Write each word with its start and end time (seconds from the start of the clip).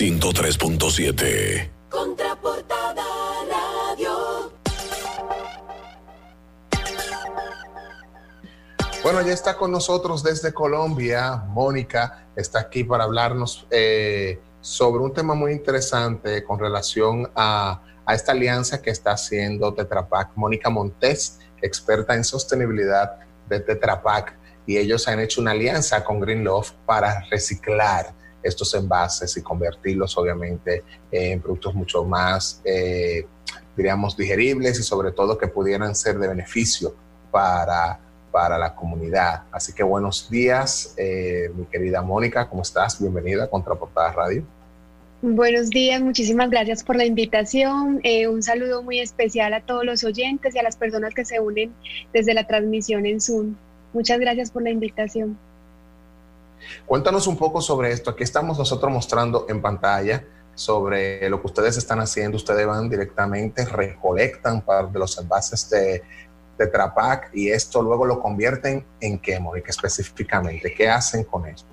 103.7. 0.00 1.68
Contraportada 1.90 3.04
Radio. 3.50 4.50
Bueno, 9.02 9.20
ya 9.20 9.34
está 9.34 9.58
con 9.58 9.70
nosotros 9.70 10.22
desde 10.22 10.54
Colombia. 10.54 11.44
Mónica 11.48 12.28
está 12.34 12.60
aquí 12.60 12.82
para 12.82 13.04
hablarnos 13.04 13.66
eh, 13.70 14.40
sobre 14.62 15.04
un 15.04 15.12
tema 15.12 15.34
muy 15.34 15.52
interesante 15.52 16.44
con 16.44 16.58
relación 16.58 17.30
a, 17.36 17.82
a 18.06 18.14
esta 18.14 18.32
alianza 18.32 18.80
que 18.80 18.88
está 18.88 19.10
haciendo 19.10 19.74
Tetra 19.74 20.08
Pak. 20.08 20.30
Mónica 20.34 20.70
Montes, 20.70 21.40
experta 21.60 22.14
en 22.14 22.24
sostenibilidad 22.24 23.18
de 23.50 23.60
Tetra 23.60 24.00
Pak, 24.00 24.34
y 24.64 24.78
ellos 24.78 25.06
han 25.08 25.20
hecho 25.20 25.42
una 25.42 25.50
alianza 25.50 26.02
con 26.02 26.20
Green 26.20 26.42
Love 26.42 26.72
para 26.86 27.20
reciclar 27.30 28.18
estos 28.42 28.74
envases 28.74 29.36
y 29.36 29.42
convertirlos 29.42 30.16
obviamente 30.16 30.84
en 31.10 31.40
productos 31.40 31.74
mucho 31.74 32.04
más, 32.04 32.60
eh, 32.64 33.26
diríamos, 33.76 34.16
digeribles 34.16 34.78
y 34.78 34.82
sobre 34.82 35.12
todo 35.12 35.38
que 35.38 35.48
pudieran 35.48 35.94
ser 35.94 36.18
de 36.18 36.28
beneficio 36.28 36.94
para, 37.30 37.98
para 38.30 38.58
la 38.58 38.74
comunidad. 38.74 39.42
Así 39.52 39.72
que 39.72 39.82
buenos 39.82 40.30
días, 40.30 40.94
eh, 40.96 41.50
mi 41.54 41.64
querida 41.66 42.02
Mónica, 42.02 42.48
¿cómo 42.48 42.62
estás? 42.62 43.00
Bienvenida 43.00 43.44
a 43.44 43.46
Contraportada 43.48 44.12
Radio. 44.12 44.44
Buenos 45.22 45.68
días, 45.68 46.00
muchísimas 46.00 46.48
gracias 46.48 46.82
por 46.82 46.96
la 46.96 47.04
invitación. 47.04 48.00
Eh, 48.04 48.26
un 48.26 48.42
saludo 48.42 48.82
muy 48.82 49.00
especial 49.00 49.52
a 49.52 49.60
todos 49.60 49.84
los 49.84 50.02
oyentes 50.02 50.54
y 50.54 50.58
a 50.58 50.62
las 50.62 50.76
personas 50.76 51.12
que 51.12 51.26
se 51.26 51.40
unen 51.40 51.74
desde 52.14 52.32
la 52.32 52.46
transmisión 52.46 53.04
en 53.04 53.20
Zoom. 53.20 53.54
Muchas 53.92 54.18
gracias 54.18 54.50
por 54.50 54.62
la 54.62 54.70
invitación. 54.70 55.36
Cuéntanos 56.86 57.26
un 57.26 57.36
poco 57.36 57.60
sobre 57.60 57.92
esto. 57.92 58.10
Aquí 58.10 58.22
estamos 58.22 58.58
nosotros 58.58 58.92
mostrando 58.92 59.46
en 59.48 59.60
pantalla 59.62 60.24
sobre 60.54 61.28
lo 61.30 61.40
que 61.40 61.46
ustedes 61.46 61.76
están 61.76 62.00
haciendo. 62.00 62.36
Ustedes 62.36 62.66
van 62.66 62.88
directamente, 62.88 63.64
recolectan 63.64 64.62
parte 64.62 64.92
de 64.92 64.98
los 64.98 65.18
envases 65.18 65.68
de, 65.70 66.02
Trapac 66.70 67.30
y 67.32 67.48
esto 67.48 67.80
luego 67.80 68.04
lo 68.04 68.20
convierten 68.20 68.84
en 69.00 69.18
qué, 69.18 69.40
específicamente. 69.66 70.74
¿Qué 70.74 70.90
hacen 70.90 71.24
con 71.24 71.46
esto? 71.46 71.69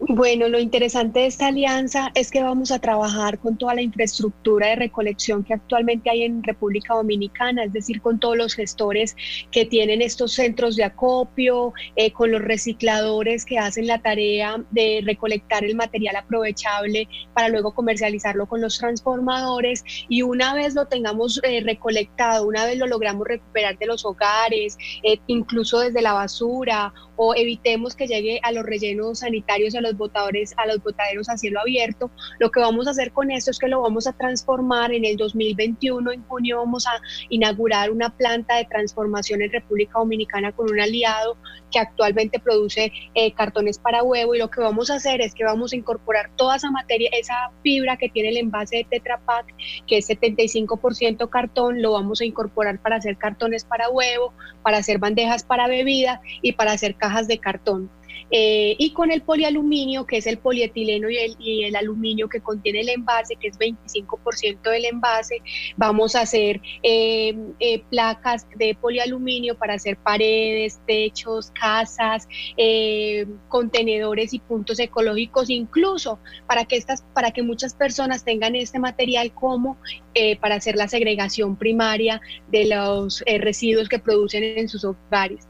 Bueno, 0.00 0.48
lo 0.48 0.58
interesante 0.58 1.20
de 1.20 1.26
esta 1.26 1.46
alianza 1.46 2.10
es 2.14 2.30
que 2.32 2.42
vamos 2.42 2.72
a 2.72 2.80
trabajar 2.80 3.38
con 3.38 3.56
toda 3.56 3.74
la 3.74 3.82
infraestructura 3.82 4.68
de 4.68 4.76
recolección 4.76 5.44
que 5.44 5.54
actualmente 5.54 6.10
hay 6.10 6.24
en 6.24 6.42
República 6.42 6.94
Dominicana, 6.94 7.64
es 7.64 7.72
decir, 7.72 8.02
con 8.02 8.18
todos 8.18 8.36
los 8.36 8.54
gestores 8.54 9.16
que 9.52 9.64
tienen 9.64 10.02
estos 10.02 10.32
centros 10.32 10.74
de 10.74 10.82
acopio, 10.82 11.72
eh, 11.94 12.10
con 12.10 12.32
los 12.32 12.42
recicladores 12.42 13.44
que 13.44 13.58
hacen 13.58 13.86
la 13.86 14.02
tarea 14.02 14.62
de 14.72 15.00
recolectar 15.04 15.64
el 15.64 15.76
material 15.76 16.16
aprovechable 16.16 17.08
para 17.32 17.48
luego 17.48 17.72
comercializarlo 17.72 18.46
con 18.46 18.60
los 18.60 18.78
transformadores. 18.78 19.84
Y 20.08 20.22
una 20.22 20.54
vez 20.54 20.74
lo 20.74 20.86
tengamos 20.86 21.40
eh, 21.44 21.62
recolectado, 21.64 22.46
una 22.46 22.66
vez 22.66 22.78
lo 22.78 22.88
logramos 22.88 23.28
recuperar 23.28 23.78
de 23.78 23.86
los 23.86 24.04
hogares, 24.04 24.76
eh, 25.04 25.20
incluso 25.28 25.78
desde 25.78 26.02
la 26.02 26.14
basura 26.14 26.92
o 27.16 27.34
evitemos 27.34 27.94
que 27.94 28.06
llegue 28.06 28.40
a 28.42 28.50
los 28.50 28.64
rellenos 28.64 29.20
sanitarios, 29.20 29.74
a 29.74 29.80
los 29.84 29.96
botadores, 29.96 30.54
a 30.56 30.66
los 30.66 30.82
botaderos 30.82 31.28
a 31.28 31.36
cielo 31.36 31.60
abierto. 31.60 32.10
Lo 32.40 32.50
que 32.50 32.60
vamos 32.60 32.88
a 32.88 32.90
hacer 32.90 33.12
con 33.12 33.30
esto 33.30 33.50
es 33.50 33.58
que 33.58 33.68
lo 33.68 33.82
vamos 33.82 34.06
a 34.06 34.12
transformar 34.12 34.92
en 34.92 35.04
el 35.04 35.16
2021, 35.16 36.10
en 36.10 36.24
junio 36.24 36.58
vamos 36.58 36.86
a 36.86 37.00
inaugurar 37.28 37.90
una 37.90 38.10
planta 38.10 38.56
de 38.56 38.64
transformación 38.64 39.42
en 39.42 39.52
República 39.52 39.98
Dominicana 39.98 40.52
con 40.52 40.70
un 40.70 40.80
aliado 40.80 41.36
que 41.70 41.78
actualmente 41.78 42.38
produce 42.38 42.92
eh, 43.14 43.32
cartones 43.32 43.78
para 43.78 44.02
huevo 44.02 44.34
y 44.34 44.38
lo 44.38 44.48
que 44.48 44.60
vamos 44.60 44.90
a 44.90 44.94
hacer 44.94 45.20
es 45.20 45.34
que 45.34 45.44
vamos 45.44 45.72
a 45.72 45.76
incorporar 45.76 46.30
toda 46.36 46.56
esa 46.56 46.70
materia, 46.70 47.10
esa 47.12 47.50
fibra 47.62 47.96
que 47.96 48.08
tiene 48.08 48.30
el 48.30 48.36
envase 48.38 48.76
de 48.76 48.84
Tetra 48.84 49.18
Pak, 49.18 49.46
que 49.86 49.98
es 49.98 50.08
75% 50.08 51.28
cartón, 51.28 51.82
lo 51.82 51.92
vamos 51.92 52.20
a 52.20 52.24
incorporar 52.24 52.80
para 52.80 52.96
hacer 52.96 53.16
cartones 53.16 53.64
para 53.64 53.90
huevo, 53.90 54.32
para 54.62 54.78
hacer 54.78 54.98
bandejas 54.98 55.42
para 55.42 55.68
bebida 55.68 56.20
y 56.42 56.52
para 56.52 56.72
hacer 56.72 56.94
cajas 56.96 57.28
de 57.28 57.38
cartón. 57.38 57.90
Eh, 58.30 58.74
y 58.78 58.92
con 58.92 59.10
el 59.10 59.22
polialuminio, 59.22 60.06
que 60.06 60.18
es 60.18 60.26
el 60.26 60.38
polietileno 60.38 61.08
y 61.10 61.64
el, 61.64 61.76
aluminio 61.76 62.28
que 62.28 62.40
contiene 62.40 62.80
el 62.80 62.88
envase, 62.88 63.36
que 63.36 63.48
es 63.48 63.58
25% 63.58 64.62
del 64.62 64.84
envase, 64.86 65.38
vamos 65.76 66.14
a 66.14 66.22
hacer 66.22 66.60
eh, 66.82 67.36
eh, 67.60 67.82
placas 67.90 68.46
de 68.56 68.74
polialuminio 68.74 69.56
para 69.56 69.74
hacer 69.74 69.96
paredes, 69.96 70.80
techos, 70.86 71.50
casas, 71.50 72.28
eh, 72.56 73.26
contenedores 73.48 74.34
y 74.34 74.38
puntos 74.38 74.78
ecológicos, 74.78 75.50
incluso 75.50 76.18
para 76.46 76.64
que, 76.64 76.76
estas, 76.76 77.02
para 77.14 77.30
que 77.30 77.42
muchas 77.42 77.74
personas 77.74 78.24
tengan 78.24 78.54
este 78.56 78.78
material 78.78 79.32
como 79.32 79.76
eh, 80.14 80.36
para 80.38 80.56
hacer 80.56 80.76
la 80.76 80.88
segregación 80.88 81.56
primaria 81.56 82.20
de 82.48 82.66
los 82.66 83.22
eh, 83.26 83.38
residuos 83.38 83.88
que 83.88 83.98
producen 83.98 84.44
en 84.44 84.68
sus 84.68 84.84
hogares. 84.84 85.48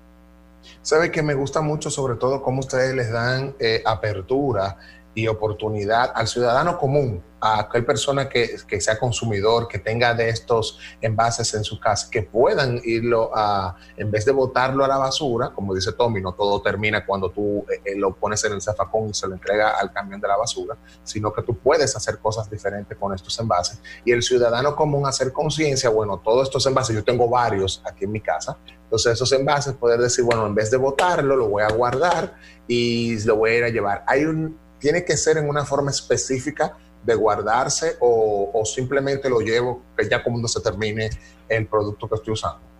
Sabe 0.83 1.11
que 1.11 1.23
me 1.23 1.35
gusta 1.35 1.61
mucho 1.61 1.91
sobre 1.91 2.17
todo 2.17 2.43
cómo 2.43 2.61
ustedes 2.61 2.95
les 2.95 3.11
dan 3.11 3.55
eh, 3.59 3.83
apertura 3.85 4.77
y 5.15 5.27
oportunidad 5.29 6.13
al 6.15 6.27
ciudadano 6.27 6.79
común, 6.79 7.23
a 7.45 7.61
aquel 7.61 7.85
persona 7.85 8.27
que, 8.27 8.57
que, 8.67 8.81
sea 8.81 8.99
consumidor, 8.99 9.69
que 9.69 9.79
tenga 9.79 10.15
de 10.15 10.31
estos 10.31 10.79
envases 11.03 11.53
en 11.53 11.63
su 11.63 11.79
casa, 11.79 12.09
que 12.11 12.23
puedan 12.23 12.81
irlo 12.85 13.31
a, 13.35 13.77
en 13.99 14.11
vez 14.11 14.25
de 14.25 14.33
botarlo 14.33 14.83
a 14.83 14.89
la 14.89 14.97
basura, 14.97 15.51
como 15.51 15.75
dice 15.75 15.93
Tommy, 15.93 16.23
no 16.23 16.33
todo 16.33 16.63
termina 16.63 17.05
cuando 17.05 17.31
tú 17.31 17.67
eh, 17.85 17.97
lo 17.97 18.15
pones 18.15 18.43
en 18.45 18.55
el 18.55 18.63
zafacón 18.63 19.11
y 19.11 19.15
se 19.15 19.29
lo 19.29 19.35
entrega 19.35 19.79
al 19.79 19.93
camión 19.93 20.23
de 20.23 20.29
la 20.29 20.39
basura, 20.39 20.79
sino 21.03 21.35
que 21.35 21.43
tú 21.43 21.59
puedes 21.59 21.95
hacer 21.95 22.19
cosas 22.19 22.49
diferentes 22.49 22.97
con 22.97 23.15
estos 23.15 23.39
envases. 23.39 23.79
Y 24.07 24.13
el 24.13 24.23
ciudadano 24.23 24.75
común 24.75 25.07
hacer 25.07 25.31
conciencia, 25.31 25.91
bueno, 25.91 26.23
todos 26.25 26.45
estos 26.45 26.65
envases, 26.65 26.97
yo 26.97 27.05
tengo 27.05 27.29
varios 27.29 27.83
aquí 27.85 28.07
en 28.07 28.13
mi 28.13 28.23
casa, 28.23 28.57
entonces 28.85 29.13
esos 29.13 29.31
envases 29.33 29.75
poder 29.75 30.01
decir, 30.01 30.25
bueno, 30.25 30.47
en 30.47 30.55
vez 30.55 30.71
de 30.71 30.79
botarlo, 30.79 31.37
lo 31.37 31.51
voy 31.51 31.63
a 31.63 31.69
guardar 31.69 32.37
y 32.67 33.23
lo 33.25 33.37
voy 33.37 33.51
a 33.51 33.59
ir 33.59 33.65
a 33.65 33.69
llevar. 33.69 34.03
Hay 34.07 34.25
un 34.25 34.65
tiene 34.85 35.03
que 35.03 35.17
ser 35.17 35.39
en 35.39 35.49
una 35.49 35.65
forma 35.65 35.91
específica 35.91 36.77
de 37.05 37.15
guardarse 37.15 37.97
o, 38.01 38.51
o 38.53 38.65
simplemente 38.65 39.29
lo 39.29 39.41
llevo 39.41 39.83
que 39.97 40.09
ya 40.09 40.23
cuando 40.23 40.49
se 40.49 40.61
termine 40.61 41.11
el 41.49 41.67
producto 41.67 42.09
que 42.09 42.15
estoy 42.17 42.33
usando. 42.33 42.74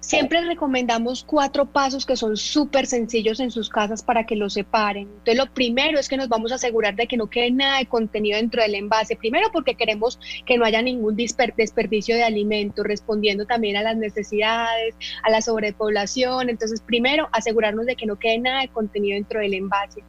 Siempre 0.00 0.40
recomendamos 0.42 1.24
cuatro 1.24 1.66
pasos 1.66 2.06
que 2.06 2.16
son 2.16 2.36
súper 2.36 2.86
sencillos 2.86 3.40
en 3.40 3.50
sus 3.50 3.68
casas 3.68 4.02
para 4.02 4.24
que 4.24 4.36
lo 4.36 4.48
separen. 4.48 5.08
Entonces, 5.08 5.36
lo 5.36 5.52
primero 5.52 5.98
es 5.98 6.08
que 6.08 6.16
nos 6.16 6.28
vamos 6.28 6.52
a 6.52 6.56
asegurar 6.56 6.94
de 6.94 7.08
que 7.08 7.16
no 7.16 7.28
quede 7.28 7.50
nada 7.50 7.78
de 7.78 7.86
contenido 7.86 8.36
dentro 8.36 8.62
del 8.62 8.76
envase. 8.76 9.16
Primero, 9.16 9.48
porque 9.52 9.74
queremos 9.74 10.20
que 10.44 10.58
no 10.58 10.64
haya 10.64 10.80
ningún 10.80 11.16
desperdicio 11.16 12.14
de 12.14 12.22
alimentos, 12.22 12.86
respondiendo 12.86 13.46
también 13.46 13.76
a 13.76 13.82
las 13.82 13.96
necesidades, 13.96 14.94
a 15.24 15.30
la 15.30 15.42
sobrepoblación. 15.42 16.50
Entonces, 16.50 16.80
primero, 16.80 17.28
asegurarnos 17.32 17.86
de 17.86 17.96
que 17.96 18.06
no 18.06 18.16
quede 18.16 18.38
nada 18.38 18.60
de 18.60 18.68
contenido 18.68 19.16
dentro 19.16 19.40
del 19.40 19.54
envase. 19.54 20.04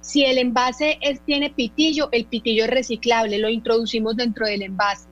Si 0.00 0.24
el 0.24 0.38
envase 0.38 0.98
es, 1.00 1.20
tiene 1.22 1.50
pitillo, 1.50 2.08
el 2.12 2.26
pitillo 2.26 2.64
es 2.64 2.70
reciclable, 2.70 3.38
lo 3.38 3.48
introducimos 3.48 4.16
dentro 4.16 4.46
del 4.46 4.62
envase. 4.62 5.08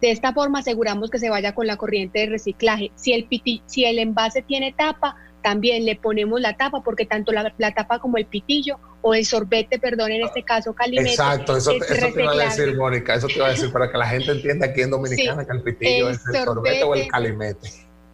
De 0.00 0.10
esta 0.10 0.32
forma 0.32 0.60
aseguramos 0.60 1.10
que 1.10 1.18
se 1.18 1.30
vaya 1.30 1.54
con 1.54 1.66
la 1.66 1.76
corriente 1.76 2.20
de 2.20 2.26
reciclaje. 2.26 2.92
Si 2.94 3.12
el, 3.12 3.24
piti, 3.24 3.62
si 3.66 3.84
el 3.84 3.98
envase 3.98 4.42
tiene 4.42 4.72
tapa, 4.72 5.16
también 5.42 5.84
le 5.84 5.96
ponemos 5.96 6.40
la 6.40 6.56
tapa 6.56 6.82
porque 6.82 7.06
tanto 7.06 7.32
la, 7.32 7.52
la, 7.58 7.74
tapa 7.74 7.98
como 7.98 8.16
el 8.16 8.26
pitillo 8.26 8.78
o 9.02 9.14
el 9.14 9.24
sorbete, 9.24 9.78
perdón, 9.78 10.12
en 10.12 10.24
este 10.24 10.42
caso 10.42 10.74
calimete. 10.74 11.10
Exacto, 11.10 11.56
eso, 11.56 11.72
eso 11.72 12.12
te 12.12 12.22
iba 12.22 12.32
a 12.32 12.36
decir, 12.36 12.76
Mónica, 12.76 13.14
eso 13.14 13.28
te 13.28 13.34
iba 13.34 13.46
a 13.46 13.50
decir 13.50 13.72
para 13.72 13.90
que 13.90 13.98
la 13.98 14.06
gente 14.06 14.32
entienda 14.32 14.66
aquí 14.66 14.82
en 14.82 14.90
Dominicana 14.90 15.42
sí, 15.42 15.48
que 15.48 15.56
el 15.56 15.62
pitillo 15.62 16.08
el 16.08 16.14
es 16.14 16.26
el 16.26 16.44
sorbete, 16.44 16.44
sorbete 16.44 16.84
o 16.84 16.94
el 16.94 17.08
calimete. 17.08 17.68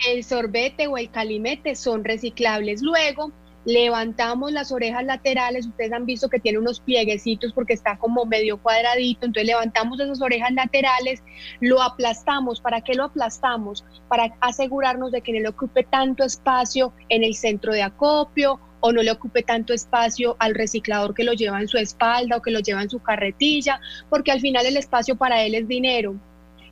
El 0.07 0.25
sorbete 0.25 0.87
o 0.87 0.99
el 0.99 1.11
calimete 1.11 1.75
son 1.77 2.05
reciclables. 2.05 2.83
Luego, 2.83 3.33
levantamos 3.65 4.53
las 4.53 4.73
orejas 4.73 5.05
laterales, 5.05 5.67
ustedes 5.67 5.93
han 5.93 6.07
visto 6.07 6.29
que 6.29 6.41
tiene 6.41 6.59
unos 6.59 6.81
plieguecitos 6.81 7.53
porque 7.53 7.73
está 7.73 7.97
como 7.97 8.25
medio 8.25 8.59
cuadradito, 8.59 9.27
entonces 9.27 9.47
levantamos 9.47 10.01
esas 10.01 10.21
orejas 10.21 10.53
laterales, 10.53 11.23
lo 11.61 11.83
aplastamos, 11.83 12.61
¿para 12.61 12.81
qué 12.81 12.95
lo 12.95 13.05
aplastamos? 13.05 13.85
Para 14.09 14.37
asegurarnos 14.41 15.13
de 15.13 15.23
que 15.23 15.33
no 15.33 15.41
le 15.41 15.49
ocupe 15.49 15.85
tanto 15.85 16.25
espacio 16.25 16.93
en 17.09 17.25
el 17.25 17.35
centro 17.35 17.73
de 17.73 17.83
acopio 17.83 18.61
o 18.81 18.93
no 18.93 19.03
le 19.03 19.11
ocupe 19.11 19.43
tanto 19.43 19.73
espacio 19.73 20.37
al 20.39 20.55
reciclador 20.55 21.15
que 21.15 21.25
lo 21.25 21.33
lleva 21.33 21.61
en 21.61 21.69
su 21.69 21.79
espalda 21.79 22.37
o 22.37 22.43
que 22.43 22.51
lo 22.51 22.61
lleva 22.61 22.83
en 22.83 22.91
su 22.91 22.99
carretilla, 22.99 23.81
porque 24.11 24.31
al 24.31 24.41
final 24.41 24.67
el 24.67 24.77
espacio 24.77 25.17
para 25.17 25.43
él 25.43 25.55
es 25.55 25.67
dinero 25.67 26.17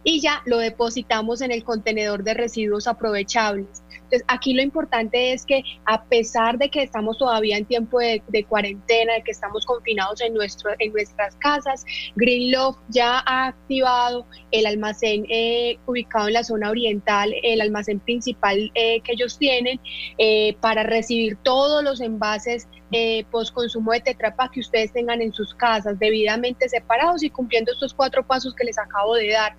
y 0.05 0.21
ya 0.21 0.43
lo 0.47 0.59
depositamos 0.59 1.41
en 1.41 1.53
el 1.53 1.65
contenedor 1.65 2.25
de 2.25 2.35
residuos 2.35 2.87
aprovechables. 2.87 3.83
Entonces, 4.13 4.25
aquí 4.29 4.53
lo 4.53 4.63
importante 4.63 5.33
es 5.33 5.47
que 5.47 5.63
a 5.87 6.05
pesar 6.05 6.59
de 6.59 6.69
que 6.71 6.83
estamos 6.83 7.17
todavía 7.17 7.57
en 7.57 7.65
tiempo 7.65 7.99
de, 7.99 8.23
cuarentena, 8.47 9.15
de 9.15 9.23
que 9.23 9.31
estamos 9.31 9.65
confinados 9.65 10.21
en, 10.21 10.35
nuestro, 10.35 10.73
en 10.79 10.93
nuestras 10.93 11.35
casas, 11.37 11.85
Green 12.15 12.53
Love 12.53 12.77
ya 12.89 13.23
ha 13.25 13.47
activado 13.47 14.27
el 14.51 14.67
almacén 14.67 15.25
eh, 15.31 15.79
ubicado 15.87 16.29
en 16.29 16.35
la 16.35 16.45
zona 16.45 16.71
oriental, 16.71 17.35
el 17.43 17.61
almacén 17.61 18.01
principal 18.01 18.71
eh, 18.75 19.01
que 19.01 19.13
ellos 19.13 19.39
tienen, 19.39 19.81
eh, 20.19 20.57
para 20.61 20.83
recibir 20.83 21.37
todos 21.37 21.83
los 21.83 22.01
envases 22.01 22.69
eh, 22.93 23.25
de 23.93 24.01
tetrapa 24.01 24.51
que 24.51 24.61
ustedes 24.61 24.93
tengan 24.93 25.23
en 25.23 25.33
sus 25.33 25.55
casas, 25.55 25.99
debidamente 25.99 26.69
separados 26.69 27.23
y 27.23 27.31
cumpliendo 27.31 27.73
estos 27.73 27.95
cuatro 27.95 28.27
pasos 28.27 28.55
que 28.55 28.65
les 28.65 28.79
acabo 28.79 29.15
de 29.15 29.31
dar. 29.31 29.57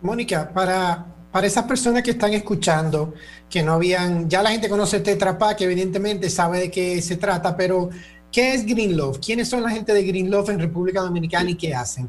Mónica, 0.00 0.48
para 0.52 1.06
para 1.32 1.46
esas 1.46 1.64
personas 1.64 2.02
que 2.02 2.12
están 2.12 2.32
escuchando, 2.32 3.14
que 3.50 3.62
no 3.62 3.74
habían, 3.74 4.28
ya 4.28 4.42
la 4.42 4.50
gente 4.50 4.68
conoce 4.68 5.00
Tetra 5.00 5.38
Pak, 5.38 5.60
evidentemente 5.60 6.30
sabe 6.30 6.60
de 6.60 6.70
qué 6.70 7.00
se 7.02 7.16
trata, 7.16 7.56
pero 7.56 7.90
¿qué 8.32 8.54
es 8.54 8.64
Green 8.64 8.96
Love? 8.96 9.20
¿Quiénes 9.20 9.48
son 9.48 9.62
la 9.62 9.70
gente 9.70 9.92
de 9.92 10.02
Green 10.04 10.30
Love 10.30 10.50
en 10.50 10.58
República 10.58 11.00
Dominicana 11.00 11.50
y 11.50 11.54
qué 11.54 11.74
hacen? 11.74 12.08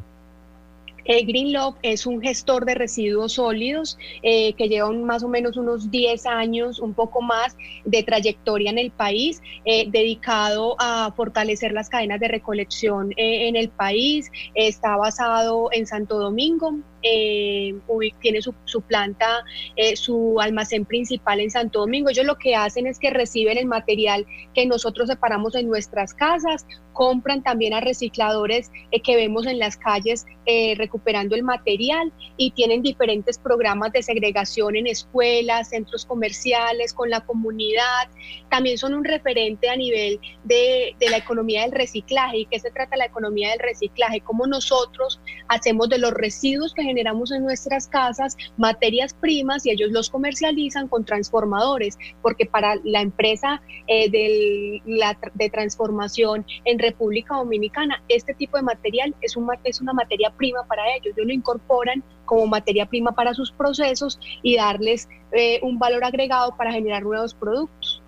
Eh, 1.10 1.24
Green 1.26 1.54
Love 1.54 1.76
es 1.82 2.06
un 2.06 2.22
gestor 2.22 2.66
de 2.66 2.76
residuos 2.76 3.34
sólidos 3.34 3.98
eh, 4.22 4.54
que 4.54 4.70
lleva 4.70 4.92
más 4.92 5.24
o 5.24 5.28
menos 5.28 5.58
unos 5.58 5.90
10 5.90 6.28
años, 6.28 6.78
un 6.80 6.94
poco 6.94 7.24
más 7.24 7.58
de 7.84 8.04
trayectoria 8.04 8.70
en 8.70 8.78
el 8.78 8.92
país, 8.92 9.42
eh, 9.66 9.88
dedicado 9.90 10.76
a 10.78 11.12
fortalecer 11.16 11.72
las 11.72 11.90
cadenas 11.90 12.20
de 12.20 12.28
recolección 12.28 13.12
en 13.18 13.56
el 13.56 13.70
país. 13.70 14.32
Está 14.54 14.98
basado 14.98 15.70
en 15.72 15.88
Santo 15.88 16.20
Domingo, 16.20 16.78
eh, 17.02 17.76
tiene 18.22 18.42
su, 18.42 18.54
su 18.66 18.82
planta, 18.82 19.44
eh, 19.76 19.96
su 19.96 20.40
almacén 20.40 20.86
principal 20.86 21.40
en 21.40 21.52
Santo 21.52 21.80
Domingo. 21.80 22.10
Ellos 22.10 22.26
lo 22.26 22.38
que 22.38 22.56
hacen 22.56 22.88
es 22.88 23.00
que 23.00 23.10
reciben 23.10 23.58
el 23.58 23.66
material 23.66 24.26
que 24.54 24.66
nosotros 24.66 25.08
separamos 25.08 25.56
en 25.56 25.68
nuestras 25.68 26.14
casas, 26.14 26.66
compran 27.00 27.42
también 27.42 27.74
a 27.74 27.80
recicladores 27.80 28.72
eh, 28.92 29.02
que 29.02 29.16
vemos 29.16 29.46
en 29.46 29.58
las 29.58 29.78
calles 29.78 30.26
eh, 30.46 30.74
recuperando 30.76 31.34
el 31.34 31.44
material 31.44 32.12
y 32.36 32.52
tienen 32.52 32.82
diferentes 32.82 33.38
programas 33.38 33.94
de 33.94 34.04
segregación 34.04 34.76
en 34.76 34.88
escuelas, 34.88 35.70
centros 35.70 36.06
comerciales, 36.06 36.94
con 36.94 37.10
la 37.10 37.22
comunidad. 37.22 38.10
También 38.50 38.78
son 38.78 38.96
un 38.96 39.06
referente 39.06 39.70
a 39.70 39.78
nivel 39.78 40.20
de, 40.44 40.96
de 41.00 41.10
la 41.10 41.18
economía 41.18 41.62
del 41.62 41.72
reciclaje. 41.72 42.40
¿Y 42.40 42.46
qué 42.48 42.60
se 42.60 42.72
trata 42.72 42.98
la 42.98 43.06
economía 43.06 43.52
del 43.52 43.60
reciclaje? 43.60 44.20
Cómo 44.20 44.46
nosotros 44.46 45.22
hacemos 45.48 45.88
de 45.88 46.00
los 46.00 46.12
residuos 46.12 46.74
que 46.74 46.84
generamos 46.90 47.32
en 47.32 47.44
nuestras 47.44 47.88
casas 47.88 48.36
materias 48.58 49.14
primas 49.14 49.66
y 49.66 49.72
ellos 49.72 49.92
los 49.92 50.10
comercializan 50.10 50.88
con 50.88 51.06
transformadores, 51.06 51.98
porque 52.22 52.46
para 52.46 52.76
la 52.84 53.02
empresa 53.02 53.62
eh, 53.88 54.10
de, 54.10 54.82
la, 54.86 55.18
de 55.34 55.50
transformación 55.50 56.46
en 56.66 56.80
República 56.80 57.36
Dominicana, 57.36 58.02
este 58.10 58.34
tipo 58.34 58.58
de 58.58 58.64
material 58.64 59.16
es, 59.22 59.38
un, 59.38 59.48
es 59.64 59.82
una 59.82 59.94
materia 59.94 60.32
prima 60.32 60.64
para 60.68 60.84
ellos. 60.96 61.14
Ellos 61.16 61.28
lo 61.28 61.34
incorporan 61.34 62.04
como 62.26 62.46
materia 62.48 62.86
prima 62.86 63.12
para 63.12 63.34
sus 63.34 63.52
procesos 63.52 64.20
y 64.42 64.58
darles 64.58 65.08
eh, 65.32 65.60
un 65.62 65.80
valor 65.80 66.04
agregado 66.04 66.56
para 66.56 66.72
generar 66.72 67.04
nuevos 67.04 67.34
productos. 67.34 68.02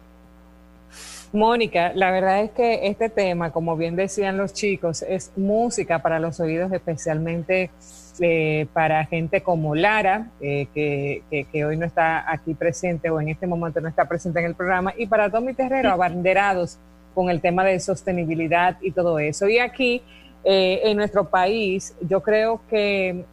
Mónica, 1.34 1.94
la 1.96 2.12
verdad 2.12 2.44
es 2.44 2.52
que 2.52 2.88
este 2.88 3.10
tema, 3.10 3.52
como 3.52 3.78
bien 3.78 3.96
decían 3.96 4.36
los 4.36 4.54
chicos, 4.54 5.02
es 5.02 5.32
música 5.38 6.00
para 6.00 6.20
los 6.20 6.40
oídos, 6.42 6.72
especialmente 6.74 7.72
eh, 8.20 8.68
para 8.74 9.06
gente 9.06 9.42
como 9.42 9.74
Lara, 9.74 10.28
eh, 10.42 10.68
que, 10.74 11.66
hoy 11.66 11.78
no 11.78 11.86
está 11.86 12.30
aquí 12.32 12.54
presente 12.54 13.10
o 13.10 13.22
en 13.22 13.30
este 13.30 13.48
momento 13.48 13.80
no 13.80 13.88
está 13.88 14.08
presente 14.08 14.40
en 14.40 14.46
el 14.48 14.56
programa, 14.56 14.94
y 14.98 15.08
para 15.08 15.30
Tommy 15.30 15.54
Terrero, 15.54 15.92
abanderados 15.92 16.78
con 17.16 17.30
el 17.30 17.42
tema 17.42 17.64
de 17.64 17.80
sostenibilidad 17.80 18.78
y 18.82 18.92
todo 18.92 19.20
eso. 19.20 19.48
Y 19.48 19.60
aquí, 19.60 20.02
eh, 20.44 20.82
en 20.84 20.98
nuestro 20.98 21.30
país, 21.30 21.96
yo 22.02 22.22
creo 22.22 22.62
que 22.70 23.24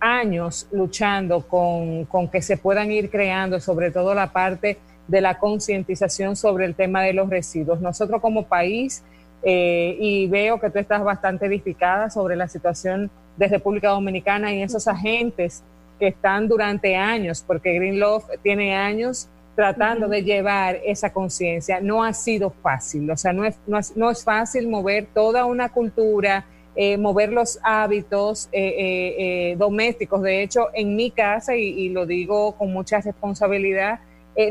años 0.00 0.68
luchando 0.70 1.46
con, 1.46 2.04
con 2.04 2.28
que 2.28 2.40
se 2.40 2.56
puedan 2.56 2.90
ir 2.92 3.10
creando, 3.10 3.60
sobre 3.60 3.90
todo 3.90 4.14
la 4.14 4.32
parte 4.32 4.78
de 5.08 5.20
la 5.20 5.38
concientización 5.38 6.36
sobre 6.36 6.64
el 6.64 6.74
tema 6.74 7.02
de 7.02 7.12
los 7.12 7.28
residuos. 7.28 7.80
Nosotros 7.80 8.20
como 8.20 8.44
país, 8.44 9.02
y 9.42 10.26
veo 10.26 10.60
que 10.60 10.68
tú 10.68 10.78
estás 10.78 11.02
bastante 11.02 11.46
edificada 11.46 12.10
sobre 12.10 12.34
la 12.34 12.48
situación 12.48 13.10
de 13.38 13.48
República 13.48 13.88
Dominicana 13.88 14.52
y 14.52 14.62
esos 14.62 14.86
agentes 14.88 15.62
que 15.98 16.08
están 16.08 16.48
durante 16.48 16.96
años, 16.96 17.42
porque 17.46 17.72
Green 17.74 17.98
Love 17.98 18.24
tiene 18.42 18.74
años 18.76 19.28
tratando 19.54 20.06
de 20.08 20.22
llevar 20.22 20.78
esa 20.84 21.12
conciencia. 21.12 21.80
No 21.80 22.04
ha 22.04 22.12
sido 22.12 22.50
fácil, 22.50 23.10
o 23.10 23.16
sea, 23.16 23.32
no 23.32 23.44
es, 23.44 23.56
no 23.96 24.10
es, 24.10 24.24
fácil 24.24 24.68
mover 24.68 25.06
toda 25.12 25.44
una 25.46 25.70
cultura, 25.70 26.44
eh, 26.76 26.96
mover 26.96 27.32
los 27.32 27.58
hábitos 27.62 28.48
eh, 28.52 28.74
eh, 29.18 29.56
domésticos. 29.56 30.22
De 30.22 30.42
hecho, 30.42 30.68
en 30.74 30.94
mi 30.94 31.10
casa, 31.10 31.56
y, 31.56 31.64
y 31.64 31.88
lo 31.88 32.06
digo 32.06 32.52
con 32.52 32.72
mucha 32.72 33.00
responsabilidad, 33.00 34.00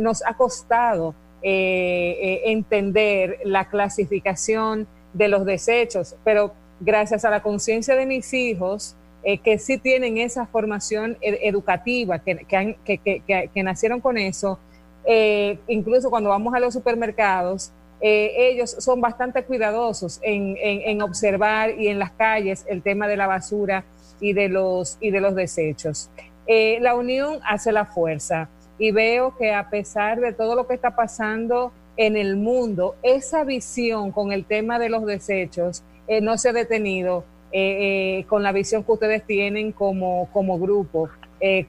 nos 0.01 0.21
ha 0.25 0.33
costado 0.33 1.15
entender 1.41 3.39
la 3.45 3.69
clasificación 3.69 4.85
de 5.13 5.29
los 5.29 5.45
desechos, 5.45 6.17
pero 6.25 6.51
gracias 6.79 7.25
a 7.25 7.29
la 7.29 7.41
conciencia 7.41 7.95
de 7.95 8.05
mis 8.05 8.33
hijos, 8.33 8.95
eh, 9.23 9.39
que 9.39 9.57
sí 9.59 9.77
tienen 9.77 10.17
esa 10.17 10.45
formación 10.45 11.17
educativa, 11.21 12.19
que, 12.19 12.45
que, 12.45 13.63
nacieron 13.63 13.99
con 13.99 14.17
eso, 14.17 14.59
eh, 15.05 15.59
incluso 15.67 16.09
cuando 16.09 16.29
vamos 16.29 16.53
a 16.53 16.59
los 16.59 16.73
supermercados, 16.73 17.71
eh, 17.99 18.51
ellos 18.51 18.75
son 18.79 19.01
bastante 19.01 19.43
cuidadosos 19.43 20.19
en, 20.21 21.01
observar 21.01 21.71
y 21.79 21.87
en 21.87 21.99
las 21.99 22.11
calles 22.11 22.63
el 22.69 22.83
tema 22.83 23.07
de 23.07 23.17
la 23.17 23.27
basura 23.27 23.83
y 24.21 24.33
de 24.33 24.49
los, 24.49 24.97
y 25.01 25.09
de 25.11 25.19
los 25.19 25.35
desechos. 25.35 26.09
la 26.47 26.95
unión 26.95 27.39
hace 27.43 27.71
la 27.71 27.85
fuerza 27.85 28.49
y 28.77 28.91
veo 28.91 29.35
que 29.35 29.53
a 29.53 29.69
pesar 29.69 30.19
de 30.19 30.31
todo 30.31 30.55
lo 30.55 30.67
que 30.67 30.75
está 30.75 30.95
pasando 30.95 31.73
en 31.97 32.15
el 32.15 32.37
mundo, 32.37 32.95
esa 33.01 33.43
visión 33.43 34.11
con 34.11 34.31
el 34.31 34.45
tema 34.45 34.77
de 34.79 34.89
los 34.89 35.05
desechos, 35.05 35.83
eh, 36.07 36.21
no 36.21 36.37
se 36.37 36.49
ha 36.49 36.53
detenido 36.53 37.25
eh, 37.51 38.19
eh, 38.19 38.25
con 38.27 38.43
la 38.43 38.51
visión 38.51 38.83
que 38.83 38.91
ustedes 38.91 39.25
tienen 39.25 39.71
como, 39.71 40.29
como 40.31 40.57
grupo 40.57 41.09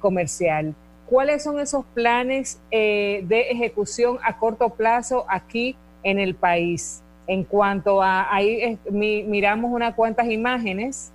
comercial. 0.01 0.75
¿Cuáles 1.05 1.43
son 1.43 1.61
esos 1.61 1.85
planes 1.93 2.59
de 2.71 3.47
ejecución 3.51 4.19
a 4.25 4.39
corto 4.39 4.71
plazo 4.71 5.27
aquí 5.29 5.77
en 6.03 6.19
el 6.19 6.35
país? 6.35 7.03
En 7.27 7.45
cuanto 7.45 8.03
a, 8.03 8.35
ahí 8.35 8.79
miramos 8.91 9.71
unas 9.71 9.95
cuantas 9.95 10.27
imágenes 10.31 11.13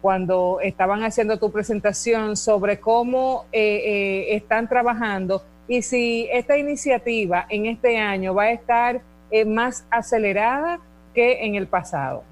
cuando 0.00 0.60
estaban 0.62 1.02
haciendo 1.02 1.36
tu 1.36 1.50
presentación 1.50 2.36
sobre 2.36 2.78
cómo 2.78 3.46
están 3.50 4.68
trabajando 4.68 5.42
y 5.66 5.82
si 5.82 6.28
esta 6.30 6.56
iniciativa 6.56 7.46
en 7.48 7.66
este 7.66 7.98
año 7.98 8.34
va 8.34 8.44
a 8.44 8.52
estar 8.52 9.00
más 9.46 9.84
acelerada 9.90 10.78
que 11.14 11.44
en 11.44 11.54
el 11.54 11.66
pasado. 11.66 12.24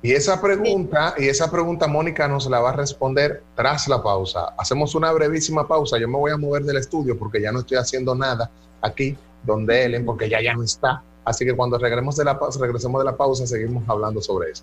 Y 0.00 0.12
esa 0.12 0.40
pregunta, 0.40 1.14
y 1.18 1.28
esa 1.28 1.50
pregunta 1.50 1.88
Mónica 1.88 2.28
nos 2.28 2.48
la 2.48 2.60
va 2.60 2.70
a 2.70 2.72
responder 2.72 3.42
tras 3.56 3.88
la 3.88 4.00
pausa. 4.02 4.54
Hacemos 4.56 4.94
una 4.94 5.10
brevísima 5.10 5.66
pausa. 5.66 5.98
Yo 5.98 6.06
me 6.06 6.16
voy 6.16 6.30
a 6.30 6.36
mover 6.36 6.62
del 6.62 6.76
estudio 6.76 7.18
porque 7.18 7.40
ya 7.40 7.50
no 7.50 7.60
estoy 7.60 7.78
haciendo 7.78 8.14
nada 8.14 8.48
aquí 8.80 9.16
donde 9.42 9.84
Ellen, 9.84 10.04
porque 10.04 10.28
ya 10.28 10.40
ya 10.40 10.54
no 10.54 10.62
está. 10.62 11.02
Así 11.24 11.44
que 11.44 11.54
cuando 11.54 11.78
regresemos 11.78 12.16
de 12.16 12.24
la 12.24 12.38
pausa, 12.38 12.60
regresemos 12.60 13.00
de 13.00 13.04
la 13.04 13.16
pausa, 13.16 13.46
seguimos 13.46 13.82
hablando 13.88 14.22
sobre 14.22 14.52
eso. 14.52 14.62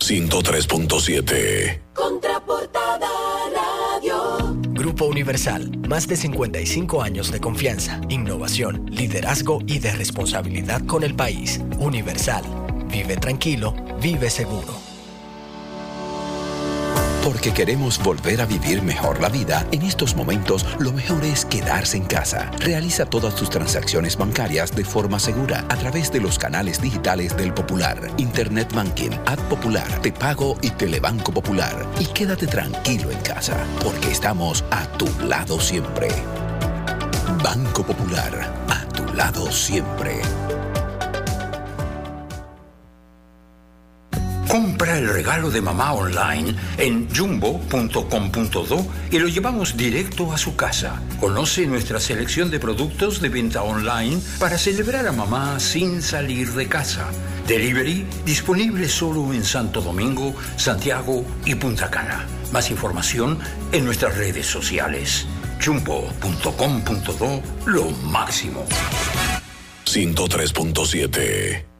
103.7 0.00 1.80
Contraportada 1.94 2.33
Radio 2.33 2.33
Grupo 4.94 5.10
Universal, 5.10 5.76
más 5.88 6.06
de 6.06 6.14
55 6.14 7.02
años 7.02 7.32
de 7.32 7.40
confianza, 7.40 8.00
innovación, 8.08 8.86
liderazgo 8.92 9.58
y 9.66 9.80
de 9.80 9.90
responsabilidad 9.90 10.86
con 10.86 11.02
el 11.02 11.16
país. 11.16 11.60
Universal. 11.80 12.44
Vive 12.92 13.16
tranquilo, 13.16 13.74
vive 14.00 14.30
seguro. 14.30 14.93
Porque 17.24 17.54
queremos 17.54 17.98
volver 18.02 18.42
a 18.42 18.44
vivir 18.44 18.82
mejor 18.82 19.18
la 19.22 19.30
vida, 19.30 19.66
en 19.72 19.80
estos 19.80 20.14
momentos 20.14 20.66
lo 20.78 20.92
mejor 20.92 21.24
es 21.24 21.46
quedarse 21.46 21.96
en 21.96 22.04
casa. 22.04 22.50
Realiza 22.58 23.06
todas 23.06 23.34
tus 23.34 23.48
transacciones 23.48 24.18
bancarias 24.18 24.76
de 24.76 24.84
forma 24.84 25.18
segura 25.18 25.64
a 25.70 25.76
través 25.76 26.12
de 26.12 26.20
los 26.20 26.38
canales 26.38 26.82
digitales 26.82 27.34
del 27.34 27.54
Popular, 27.54 28.10
Internet 28.18 28.74
Banking, 28.74 29.12
Ad 29.24 29.38
Popular, 29.48 30.02
Te 30.02 30.12
Pago 30.12 30.58
y 30.60 30.68
Telebanco 30.68 31.32
Popular. 31.32 31.86
Y 31.98 32.04
quédate 32.08 32.46
tranquilo 32.46 33.10
en 33.10 33.20
casa, 33.20 33.56
porque 33.82 34.10
estamos 34.10 34.62
a 34.70 34.86
tu 34.98 35.08
lado 35.26 35.58
siempre. 35.60 36.08
Banco 37.42 37.84
Popular, 37.86 38.52
a 38.68 38.86
tu 38.92 39.14
lado 39.14 39.50
siempre. 39.50 40.20
Compra 44.54 44.96
el 44.98 45.08
regalo 45.08 45.50
de 45.50 45.60
mamá 45.60 45.94
online 45.94 46.54
en 46.78 47.12
jumbo.com.do 47.12 48.86
y 49.10 49.18
lo 49.18 49.26
llevamos 49.26 49.76
directo 49.76 50.32
a 50.32 50.38
su 50.38 50.54
casa. 50.54 51.02
Conoce 51.18 51.66
nuestra 51.66 51.98
selección 51.98 52.52
de 52.52 52.60
productos 52.60 53.20
de 53.20 53.30
venta 53.30 53.64
online 53.64 54.20
para 54.38 54.56
celebrar 54.56 55.08
a 55.08 55.12
mamá 55.12 55.58
sin 55.58 56.00
salir 56.00 56.52
de 56.52 56.68
casa. 56.68 57.10
Delivery 57.48 58.06
disponible 58.24 58.88
solo 58.88 59.34
en 59.34 59.42
Santo 59.42 59.80
Domingo, 59.80 60.32
Santiago 60.54 61.24
y 61.44 61.56
Punta 61.56 61.90
Cana. 61.90 62.24
Más 62.52 62.70
información 62.70 63.40
en 63.72 63.84
nuestras 63.84 64.16
redes 64.16 64.46
sociales. 64.46 65.26
jumbo.com.do 65.64 67.42
Lo 67.66 67.90
máximo. 67.90 68.64
103.7 69.84 71.73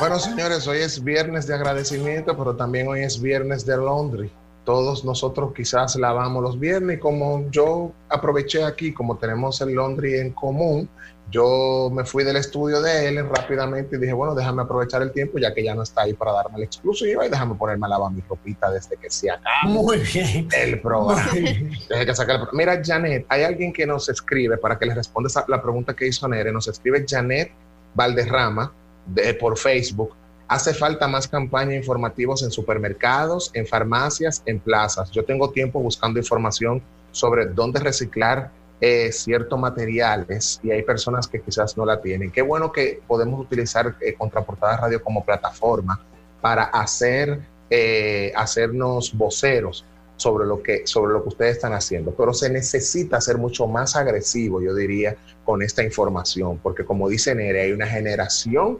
Bueno, 0.00 0.18
señores, 0.18 0.66
hoy 0.68 0.78
es 0.78 1.02
viernes 1.02 1.46
de 1.46 1.54
agradecimiento, 1.54 2.36
pero 2.36 2.54
también 2.54 2.86
hoy 2.88 3.00
es 3.00 3.20
viernes 3.20 3.66
de 3.66 3.76
laundry. 3.76 4.30
Todos 4.64 5.04
nosotros 5.04 5.52
quizás 5.56 5.96
lavamos 5.96 6.42
los 6.42 6.60
viernes 6.60 6.96
y 6.98 7.00
como 7.00 7.50
yo 7.50 7.92
aproveché 8.08 8.62
aquí, 8.64 8.92
como 8.92 9.16
tenemos 9.16 9.60
el 9.60 9.74
laundry 9.74 10.18
en 10.20 10.32
común, 10.32 10.88
yo 11.30 11.90
me 11.92 12.04
fui 12.04 12.22
del 12.22 12.36
estudio 12.36 12.80
de 12.80 13.08
él 13.08 13.28
rápidamente 13.28 13.96
y 13.96 13.98
dije, 13.98 14.12
bueno, 14.12 14.34
déjame 14.34 14.62
aprovechar 14.62 15.02
el 15.02 15.10
tiempo 15.10 15.38
ya 15.38 15.52
que 15.52 15.64
ya 15.64 15.74
no 15.74 15.82
está 15.82 16.02
ahí 16.02 16.12
para 16.14 16.32
darme 16.32 16.58
la 16.58 16.64
exclusiva 16.66 17.26
y 17.26 17.28
déjame 17.30 17.54
ponerme 17.54 17.86
a 17.86 17.88
lavar 17.90 18.12
mi 18.12 18.22
ropita 18.28 18.70
desde 18.70 18.96
que 18.96 19.10
se 19.10 19.30
acaba 19.30 19.64
Muy 19.64 19.98
bien. 19.98 20.48
el 20.56 20.80
programa. 20.80 21.26
Desde 21.32 22.06
que 22.06 22.14
saque 22.14 22.32
el 22.32 22.40
pro- 22.42 22.50
Mira, 22.52 22.80
Janet, 22.84 23.26
hay 23.28 23.42
alguien 23.42 23.72
que 23.72 23.86
nos 23.86 24.08
escribe 24.08 24.58
para 24.58 24.78
que 24.78 24.86
le 24.86 24.94
responda 24.94 25.28
la 25.48 25.60
pregunta 25.60 25.94
que 25.96 26.06
hizo 26.06 26.28
Nere. 26.28 26.52
Nos 26.52 26.68
escribe 26.68 27.04
Janet 27.08 27.50
Valderrama 27.94 28.72
de, 29.08 29.34
por 29.34 29.58
Facebook. 29.58 30.14
Hace 30.48 30.72
falta 30.72 31.06
más 31.08 31.28
campañas 31.28 31.74
informativos 31.74 32.42
en 32.42 32.50
supermercados, 32.50 33.50
en 33.52 33.66
farmacias, 33.66 34.42
en 34.46 34.60
plazas. 34.60 35.10
Yo 35.10 35.24
tengo 35.24 35.50
tiempo 35.50 35.80
buscando 35.80 36.18
información 36.18 36.82
sobre 37.10 37.46
dónde 37.46 37.80
reciclar 37.80 38.50
eh, 38.80 39.10
ciertos 39.10 39.58
materiales 39.58 40.60
y 40.62 40.70
hay 40.70 40.82
personas 40.82 41.26
que 41.26 41.40
quizás 41.40 41.76
no 41.76 41.84
la 41.84 42.00
tienen. 42.00 42.30
Qué 42.30 42.42
bueno 42.42 42.70
que 42.70 43.02
podemos 43.06 43.40
utilizar 43.40 43.96
eh, 44.00 44.14
Contraportada 44.14 44.76
Radio 44.76 45.02
como 45.02 45.24
plataforma 45.24 46.00
para 46.40 46.64
hacer, 46.64 47.40
eh, 47.68 48.32
hacernos 48.36 49.12
voceros 49.12 49.84
sobre 50.16 50.46
lo, 50.46 50.62
que, 50.62 50.86
sobre 50.86 51.12
lo 51.12 51.22
que 51.22 51.28
ustedes 51.28 51.56
están 51.56 51.72
haciendo, 51.72 52.12
pero 52.12 52.32
se 52.32 52.50
necesita 52.50 53.20
ser 53.20 53.38
mucho 53.38 53.66
más 53.66 53.96
agresivo, 53.96 54.60
yo 54.60 54.74
diría, 54.74 55.16
con 55.44 55.62
esta 55.62 55.82
información, 55.82 56.58
porque 56.62 56.84
como 56.84 57.08
dice 57.08 57.34
Nere, 57.34 57.62
hay 57.62 57.72
una 57.72 57.86
generación 57.86 58.78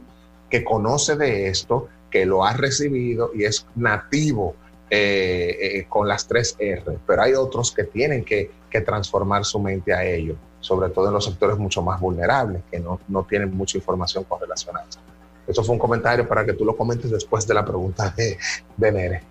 que 0.49 0.63
conoce 0.63 1.15
de 1.15 1.47
esto, 1.47 1.87
que 2.09 2.25
lo 2.25 2.43
ha 2.43 2.53
recibido 2.53 3.31
y 3.33 3.43
es 3.43 3.65
nativo 3.75 4.55
eh, 4.89 5.57
eh, 5.61 5.85
con 5.87 6.07
las 6.07 6.27
tres 6.27 6.55
R, 6.57 6.97
pero 7.05 7.21
hay 7.21 7.33
otros 7.33 7.71
que 7.71 7.83
tienen 7.83 8.23
que, 8.23 8.49
que 8.69 8.81
transformar 8.81 9.45
su 9.45 9.59
mente 9.59 9.93
a 9.93 10.03
ello, 10.03 10.35
sobre 10.59 10.89
todo 10.89 11.07
en 11.07 11.13
los 11.13 11.25
sectores 11.25 11.57
mucho 11.57 11.81
más 11.81 12.01
vulnerables, 12.01 12.63
que 12.71 12.79
no, 12.79 12.99
no 13.07 13.23
tienen 13.23 13.55
mucha 13.55 13.77
información 13.77 14.23
con 14.23 14.41
relación 14.41 14.75
a 14.77 14.81
eso. 14.81 14.99
Eso 15.47 15.63
fue 15.63 15.73
un 15.73 15.79
comentario 15.79 16.27
para 16.27 16.45
que 16.45 16.53
tú 16.53 16.65
lo 16.65 16.75
comentes 16.75 17.09
después 17.11 17.45
de 17.47 17.53
la 17.53 17.65
pregunta 17.65 18.13
de, 18.15 18.37
de 18.77 18.91
Nere. 18.91 19.21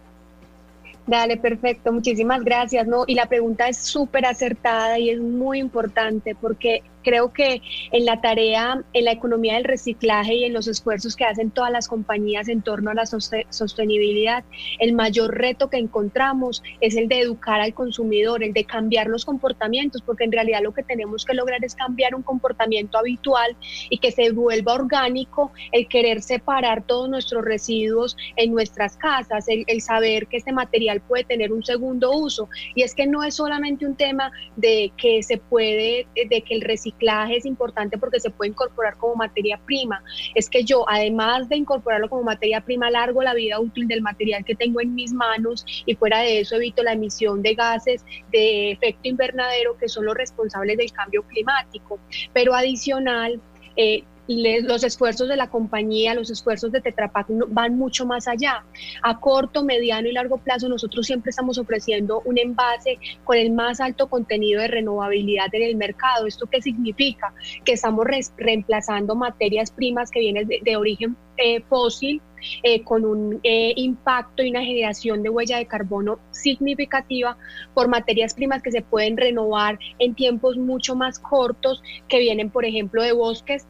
Dale, 1.08 1.38
perfecto, 1.38 1.90
muchísimas 1.90 2.44
gracias. 2.44 2.86
¿no? 2.86 3.04
Y 3.06 3.14
la 3.14 3.26
pregunta 3.26 3.66
es 3.66 3.78
súper 3.78 4.26
acertada 4.26 4.98
y 4.98 5.08
es 5.08 5.18
muy 5.18 5.58
importante 5.58 6.36
porque 6.38 6.82
creo 7.02 7.32
que 7.32 7.62
en 7.92 8.04
la 8.04 8.20
tarea, 8.20 8.82
en 8.92 9.04
la 9.04 9.12
economía 9.12 9.54
del 9.54 9.64
reciclaje 9.64 10.34
y 10.34 10.44
en 10.44 10.52
los 10.52 10.66
esfuerzos 10.66 11.16
que 11.16 11.24
hacen 11.24 11.50
todas 11.50 11.70
las 11.70 11.88
compañías 11.88 12.48
en 12.48 12.62
torno 12.62 12.90
a 12.90 12.94
la 12.94 13.04
soste- 13.04 13.46
sostenibilidad, 13.50 14.44
el 14.78 14.92
mayor 14.92 15.36
reto 15.36 15.70
que 15.70 15.78
encontramos 15.78 16.62
es 16.80 16.96
el 16.96 17.08
de 17.08 17.20
educar 17.20 17.60
al 17.60 17.74
consumidor, 17.74 18.42
el 18.42 18.52
de 18.52 18.64
cambiar 18.64 19.06
los 19.06 19.24
comportamientos, 19.24 20.02
porque 20.02 20.24
en 20.24 20.32
realidad 20.32 20.60
lo 20.62 20.72
que 20.72 20.82
tenemos 20.82 21.24
que 21.24 21.34
lograr 21.34 21.64
es 21.64 21.74
cambiar 21.74 22.14
un 22.14 22.22
comportamiento 22.22 22.98
habitual 22.98 23.56
y 23.88 23.98
que 23.98 24.10
se 24.12 24.30
vuelva 24.32 24.74
orgánico 24.74 25.52
el 25.72 25.86
querer 25.88 26.20
separar 26.22 26.84
todos 26.86 27.08
nuestros 27.08 27.44
residuos 27.44 28.16
en 28.36 28.52
nuestras 28.52 28.96
casas, 28.96 29.48
el, 29.48 29.64
el 29.68 29.80
saber 29.80 30.26
que 30.26 30.36
este 30.36 30.52
material 30.52 31.00
puede 31.00 31.24
tener 31.24 31.52
un 31.52 31.64
segundo 31.64 32.10
uso. 32.12 32.48
Y 32.74 32.82
es 32.82 32.94
que 32.94 33.06
no 33.06 33.22
es 33.22 33.36
solamente 33.36 33.86
un 33.86 33.94
tema 33.94 34.32
de 34.56 34.92
que 34.96 35.22
se 35.22 35.38
puede, 35.38 36.06
de 36.14 36.42
que 36.42 36.54
el 36.54 36.62
reciclaje 36.62 36.87
es 37.30 37.46
importante 37.46 37.98
porque 37.98 38.20
se 38.20 38.30
puede 38.30 38.50
incorporar 38.50 38.96
como 38.96 39.16
materia 39.16 39.58
prima. 39.64 40.02
Es 40.34 40.48
que 40.48 40.64
yo, 40.64 40.84
además 40.88 41.48
de 41.48 41.56
incorporarlo 41.56 42.08
como 42.08 42.22
materia 42.22 42.60
prima, 42.60 42.90
largo 42.90 43.22
la 43.22 43.34
vida 43.34 43.60
útil 43.60 43.88
del 43.88 44.02
material 44.02 44.44
que 44.44 44.54
tengo 44.54 44.80
en 44.80 44.94
mis 44.94 45.12
manos 45.12 45.64
y 45.86 45.94
fuera 45.94 46.20
de 46.20 46.40
eso 46.40 46.56
evito 46.56 46.82
la 46.82 46.92
emisión 46.92 47.42
de 47.42 47.54
gases 47.54 48.04
de 48.30 48.72
efecto 48.72 49.08
invernadero 49.08 49.76
que 49.76 49.88
son 49.88 50.04
los 50.04 50.14
responsables 50.14 50.76
del 50.76 50.92
cambio 50.92 51.22
climático. 51.22 51.98
Pero 52.32 52.54
adicional, 52.54 53.40
eh, 53.76 54.04
los 54.28 54.84
esfuerzos 54.84 55.28
de 55.28 55.36
la 55.36 55.48
compañía, 55.48 56.14
los 56.14 56.30
esfuerzos 56.30 56.70
de 56.70 56.80
Tetra 56.80 57.10
Pak 57.10 57.26
van 57.48 57.76
mucho 57.76 58.04
más 58.06 58.28
allá. 58.28 58.64
A 59.02 59.18
corto, 59.18 59.64
mediano 59.64 60.08
y 60.08 60.12
largo 60.12 60.36
plazo, 60.38 60.68
nosotros 60.68 61.06
siempre 61.06 61.30
estamos 61.30 61.58
ofreciendo 61.58 62.20
un 62.24 62.38
envase 62.38 62.98
con 63.24 63.36
el 63.38 63.50
más 63.50 63.80
alto 63.80 64.08
contenido 64.08 64.60
de 64.60 64.68
renovabilidad 64.68 65.46
en 65.52 65.62
el 65.62 65.76
mercado. 65.76 66.26
¿Esto 66.26 66.46
qué 66.46 66.60
significa? 66.60 67.32
Que 67.64 67.72
estamos 67.72 68.04
res- 68.04 68.32
reemplazando 68.36 69.14
materias 69.14 69.70
primas 69.70 70.10
que 70.10 70.20
vienen 70.20 70.46
de, 70.46 70.60
de 70.62 70.76
origen 70.76 71.16
eh, 71.38 71.60
fósil 71.60 72.20
eh, 72.62 72.82
con 72.82 73.04
un 73.04 73.40
eh, 73.42 73.72
impacto 73.76 74.42
y 74.42 74.50
una 74.50 74.62
generación 74.62 75.22
de 75.22 75.30
huella 75.30 75.58
de 75.58 75.66
carbono 75.66 76.18
significativa 76.30 77.36
por 77.74 77.88
materias 77.88 78.34
primas 78.34 78.62
que 78.62 78.72
se 78.72 78.82
pueden 78.82 79.16
renovar 79.16 79.78
en 79.98 80.14
tiempos 80.14 80.56
mucho 80.56 80.94
más 80.94 81.18
cortos, 81.18 81.82
que 82.08 82.18
vienen, 82.18 82.50
por 82.50 82.64
ejemplo, 82.64 83.02
de 83.02 83.12
bosques 83.12 83.66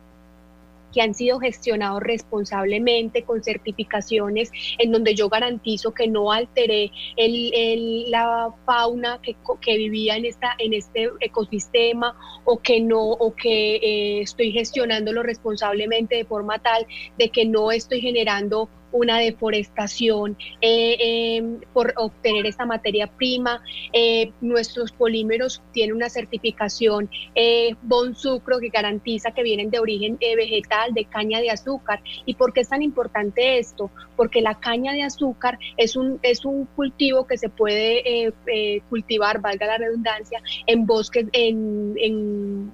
que 0.92 1.00
han 1.02 1.14
sido 1.14 1.38
gestionados 1.38 2.02
responsablemente 2.02 3.22
con 3.22 3.42
certificaciones 3.42 4.50
en 4.78 4.92
donde 4.92 5.14
yo 5.14 5.28
garantizo 5.28 5.92
que 5.92 6.08
no 6.08 6.32
alteré 6.32 6.90
el, 7.16 7.52
el- 7.54 8.10
la 8.10 8.54
fauna 8.64 9.20
que, 9.22 9.36
que 9.60 9.76
vivía 9.76 10.16
en, 10.16 10.24
esta, 10.24 10.54
en 10.58 10.72
este 10.72 11.08
ecosistema 11.20 12.16
o 12.44 12.58
que 12.58 12.80
no 12.80 13.02
o 13.02 13.34
que 13.34 13.76
eh, 13.76 14.20
estoy 14.22 14.52
gestionándolo 14.52 15.22
responsablemente 15.22 16.16
de 16.16 16.24
forma 16.24 16.58
tal 16.58 16.86
de 17.18 17.28
que 17.30 17.44
no 17.44 17.70
estoy 17.72 18.00
generando 18.00 18.68
una 18.92 19.18
deforestación 19.18 20.36
eh, 20.60 20.96
eh, 20.98 21.42
por 21.72 21.92
obtener 21.96 22.46
esta 22.46 22.66
materia 22.66 23.06
prima. 23.06 23.62
Eh, 23.92 24.32
nuestros 24.40 24.92
polímeros 24.92 25.62
tienen 25.72 25.96
una 25.96 26.08
certificación 26.08 27.10
eh, 27.34 27.74
Bon 27.82 28.14
Sucro 28.14 28.58
que 28.58 28.68
garantiza 28.68 29.30
que 29.32 29.42
vienen 29.42 29.70
de 29.70 29.78
origen 29.78 30.16
eh, 30.20 30.36
vegetal, 30.36 30.94
de 30.94 31.04
caña 31.04 31.40
de 31.40 31.50
azúcar. 31.50 32.00
¿Y 32.26 32.34
por 32.34 32.52
qué 32.52 32.60
es 32.60 32.68
tan 32.68 32.82
importante 32.82 33.58
esto? 33.58 33.90
Porque 34.16 34.40
la 34.40 34.54
caña 34.54 34.92
de 34.92 35.02
azúcar 35.02 35.58
es 35.76 35.96
un, 35.96 36.18
es 36.22 36.44
un 36.44 36.66
cultivo 36.66 37.26
que 37.26 37.38
se 37.38 37.48
puede 37.48 38.28
eh, 38.46 38.82
cultivar, 38.88 39.40
valga 39.40 39.66
la 39.66 39.78
redundancia, 39.78 40.42
en 40.66 40.86
bosques, 40.86 41.26
en 41.32 42.72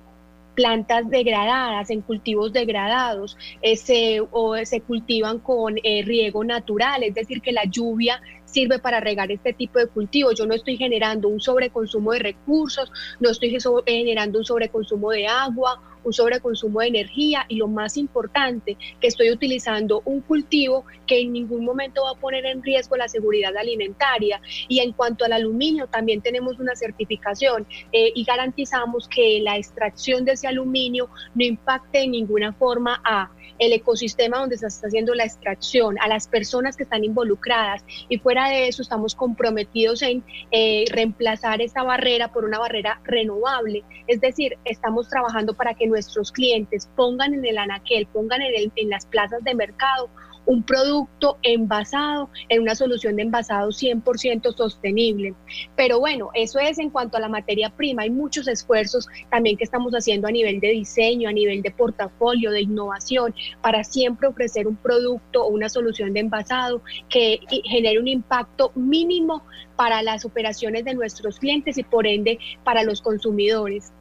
plantas 0.54 1.08
degradadas, 1.08 1.90
en 1.90 2.00
cultivos 2.00 2.52
degradados, 2.52 3.36
eh, 3.62 3.76
se, 3.76 4.20
o 4.30 4.56
se 4.64 4.80
cultivan 4.80 5.38
con 5.40 5.76
eh, 5.82 6.02
riego 6.04 6.44
natural, 6.44 7.02
es 7.02 7.14
decir, 7.14 7.40
que 7.42 7.52
la 7.52 7.64
lluvia 7.64 8.20
sirve 8.44 8.78
para 8.78 9.00
regar 9.00 9.30
este 9.32 9.52
tipo 9.52 9.78
de 9.78 9.88
cultivos. 9.88 10.38
Yo 10.38 10.46
no 10.46 10.54
estoy 10.54 10.76
generando 10.76 11.28
un 11.28 11.40
sobreconsumo 11.40 12.12
de 12.12 12.20
recursos, 12.20 12.90
no 13.20 13.30
estoy 13.30 13.56
generando 13.86 14.38
un 14.38 14.44
sobreconsumo 14.44 15.10
de 15.10 15.26
agua 15.26 15.80
un 16.04 16.12
sobreconsumo 16.12 16.80
de 16.80 16.88
energía 16.88 17.46
y 17.48 17.56
lo 17.56 17.68
más 17.68 17.96
importante, 17.96 18.76
que 19.00 19.08
estoy 19.08 19.30
utilizando 19.30 20.02
un 20.04 20.20
cultivo 20.20 20.84
que 21.06 21.20
en 21.20 21.32
ningún 21.32 21.64
momento 21.64 22.02
va 22.04 22.12
a 22.12 22.20
poner 22.20 22.46
en 22.46 22.62
riesgo 22.62 22.96
la 22.96 23.08
seguridad 23.08 23.56
alimentaria. 23.56 24.40
Y 24.68 24.80
en 24.80 24.92
cuanto 24.92 25.24
al 25.24 25.32
aluminio, 25.32 25.86
también 25.86 26.20
tenemos 26.20 26.58
una 26.58 26.76
certificación 26.76 27.66
eh, 27.92 28.12
y 28.14 28.24
garantizamos 28.24 29.08
que 29.08 29.40
la 29.42 29.56
extracción 29.56 30.24
de 30.24 30.32
ese 30.32 30.46
aluminio 30.46 31.08
no 31.34 31.44
impacte 31.44 32.02
en 32.02 32.12
ninguna 32.12 32.52
forma 32.52 33.00
a 33.04 33.30
el 33.58 33.72
ecosistema 33.72 34.38
donde 34.38 34.58
se 34.58 34.66
está 34.66 34.88
haciendo 34.88 35.14
la 35.14 35.24
extracción, 35.24 35.96
a 36.00 36.08
las 36.08 36.26
personas 36.26 36.76
que 36.76 36.82
están 36.82 37.04
involucradas 37.04 37.84
y 38.08 38.18
fuera 38.18 38.48
de 38.48 38.68
eso 38.68 38.82
estamos 38.82 39.14
comprometidos 39.14 40.02
en 40.02 40.24
eh, 40.50 40.84
reemplazar 40.90 41.60
esta 41.62 41.82
barrera 41.82 42.32
por 42.32 42.44
una 42.44 42.58
barrera 42.58 43.00
renovable. 43.04 43.84
Es 44.06 44.20
decir, 44.20 44.58
estamos 44.64 45.08
trabajando 45.08 45.54
para 45.54 45.74
que 45.74 45.86
nuestros 45.94 46.32
clientes 46.32 46.88
pongan 46.96 47.34
en 47.34 47.44
el 47.46 47.56
anaquel, 47.56 48.06
pongan 48.06 48.42
en, 48.42 48.72
en 48.74 48.90
las 48.90 49.06
plazas 49.06 49.44
de 49.44 49.54
mercado 49.54 50.10
un 50.46 50.62
producto 50.62 51.38
envasado 51.42 52.28
en 52.48 52.62
una 52.62 52.74
solución 52.74 53.16
de 53.16 53.22
envasado 53.22 53.68
100% 53.70 54.54
sostenible. 54.54 55.34
Pero 55.76 56.00
bueno, 56.00 56.30
eso 56.34 56.58
es 56.58 56.78
en 56.78 56.90
cuanto 56.90 57.16
a 57.16 57.20
la 57.20 57.28
materia 57.28 57.70
prima. 57.70 58.02
Hay 58.02 58.10
muchos 58.10 58.48
esfuerzos 58.48 59.08
también 59.30 59.56
que 59.56 59.64
estamos 59.64 59.92
haciendo 59.92 60.28
a 60.28 60.30
nivel 60.30 60.60
de 60.60 60.70
diseño, 60.70 61.28
a 61.28 61.32
nivel 61.32 61.62
de 61.62 61.70
portafolio, 61.70 62.50
de 62.50 62.62
innovación, 62.62 63.34
para 63.62 63.84
siempre 63.84 64.28
ofrecer 64.28 64.66
un 64.66 64.76
producto 64.76 65.44
o 65.44 65.48
una 65.48 65.68
solución 65.68 66.12
de 66.12 66.20
envasado 66.20 66.82
que 67.08 67.40
genere 67.64 67.98
un 67.98 68.08
impacto 68.08 68.72
mínimo 68.74 69.42
para 69.76 70.02
las 70.02 70.24
operaciones 70.24 70.84
de 70.84 70.94
nuestros 70.94 71.38
clientes 71.38 71.78
y 71.78 71.82
por 71.82 72.06
ende 72.06 72.38
para 72.64 72.82
los 72.84 73.00
consumidores. 73.00 73.92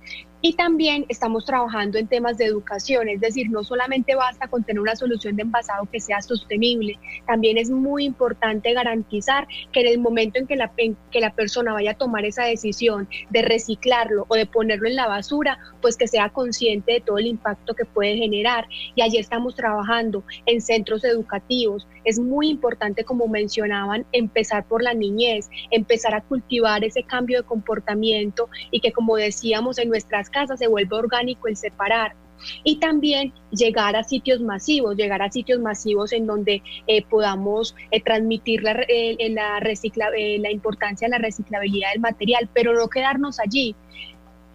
Y 0.45 0.55
también 0.55 1.05
estamos 1.07 1.45
trabajando 1.45 1.97
en 1.97 2.07
temas 2.07 2.37
de 2.37 2.43
educación, 2.43 3.07
es 3.07 3.21
decir, 3.21 3.49
no 3.49 3.63
solamente 3.63 4.13
basta 4.13 4.49
con 4.49 4.61
tener 4.65 4.81
una 4.81 4.93
solución 4.93 5.37
de 5.37 5.43
envasado 5.43 5.87
que 5.89 6.01
sea 6.01 6.21
sostenible, 6.21 6.99
también 7.25 7.57
es 7.57 7.69
muy 7.69 8.03
importante 8.03 8.73
garantizar 8.73 9.47
que 9.71 9.79
en 9.79 9.87
el 9.87 9.99
momento 9.99 10.39
en 10.39 10.45
que 10.45 10.57
la, 10.57 10.69
que 10.75 11.19
la 11.21 11.33
persona 11.33 11.71
vaya 11.71 11.91
a 11.91 11.93
tomar 11.93 12.25
esa 12.25 12.43
decisión 12.43 13.07
de 13.29 13.41
reciclarlo 13.41 14.25
o 14.27 14.35
de 14.35 14.45
ponerlo 14.45 14.89
en 14.89 14.97
la 14.97 15.07
basura, 15.07 15.59
pues 15.81 15.95
que 15.95 16.09
sea 16.09 16.27
consciente 16.27 16.91
de 16.91 16.99
todo 16.99 17.19
el 17.19 17.27
impacto 17.27 17.73
que 17.73 17.85
puede 17.85 18.17
generar. 18.17 18.67
Y 18.95 19.01
allí 19.01 19.19
estamos 19.19 19.55
trabajando 19.55 20.25
en 20.45 20.59
centros 20.59 21.05
educativos. 21.05 21.87
Es 22.03 22.19
muy 22.19 22.49
importante, 22.49 23.05
como 23.05 23.29
mencionaban, 23.29 24.05
empezar 24.11 24.65
por 24.65 24.83
la 24.83 24.93
niñez, 24.93 25.49
empezar 25.71 26.13
a 26.13 26.21
cultivar 26.21 26.83
ese 26.83 27.03
cambio 27.03 27.37
de 27.37 27.47
comportamiento 27.47 28.49
y 28.71 28.81
que, 28.81 28.91
como 28.91 29.15
decíamos, 29.15 29.77
en 29.77 29.87
nuestras 29.87 30.29
casas 30.33 30.59
se 30.59 30.67
vuelva 30.67 30.97
orgánico 30.97 31.47
el 31.47 31.55
separar 31.55 32.15
y 32.63 32.77
también 32.77 33.33
llegar 33.51 33.95
a 33.95 34.03
sitios 34.03 34.41
masivos, 34.41 34.95
llegar 34.95 35.21
a 35.21 35.31
sitios 35.31 35.59
masivos 35.59 36.11
en 36.13 36.25
donde 36.25 36.61
eh, 36.87 37.03
podamos 37.03 37.75
eh, 37.91 38.01
transmitir 38.01 38.63
la, 38.63 38.73
eh, 38.87 39.15
la, 39.29 39.59
recicla, 39.59 40.09
la 40.09 40.51
importancia 40.51 41.07
de 41.07 41.11
la 41.11 41.17
reciclabilidad 41.19 41.91
del 41.91 42.01
material, 42.01 42.49
pero 42.53 42.73
no 42.73 42.89
quedarnos 42.89 43.39
allí 43.39 43.75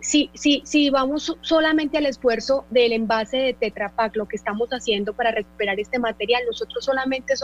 si, 0.08 0.30
si, 0.32 0.62
si 0.64 0.88
vamos 0.88 1.36
solamente 1.42 1.98
al 1.98 2.06
esfuerzo 2.06 2.64
del 2.70 2.94
envase 2.94 3.36
de 3.36 3.52
Tetra 3.52 3.90
Pak, 3.90 4.16
lo 4.16 4.26
que 4.26 4.36
estamos 4.36 4.70
haciendo 4.70 5.12
para 5.12 5.32
recuperar 5.32 5.78
este 5.78 5.98
material, 5.98 6.42
nosotros 6.46 6.82
solamente 6.82 7.34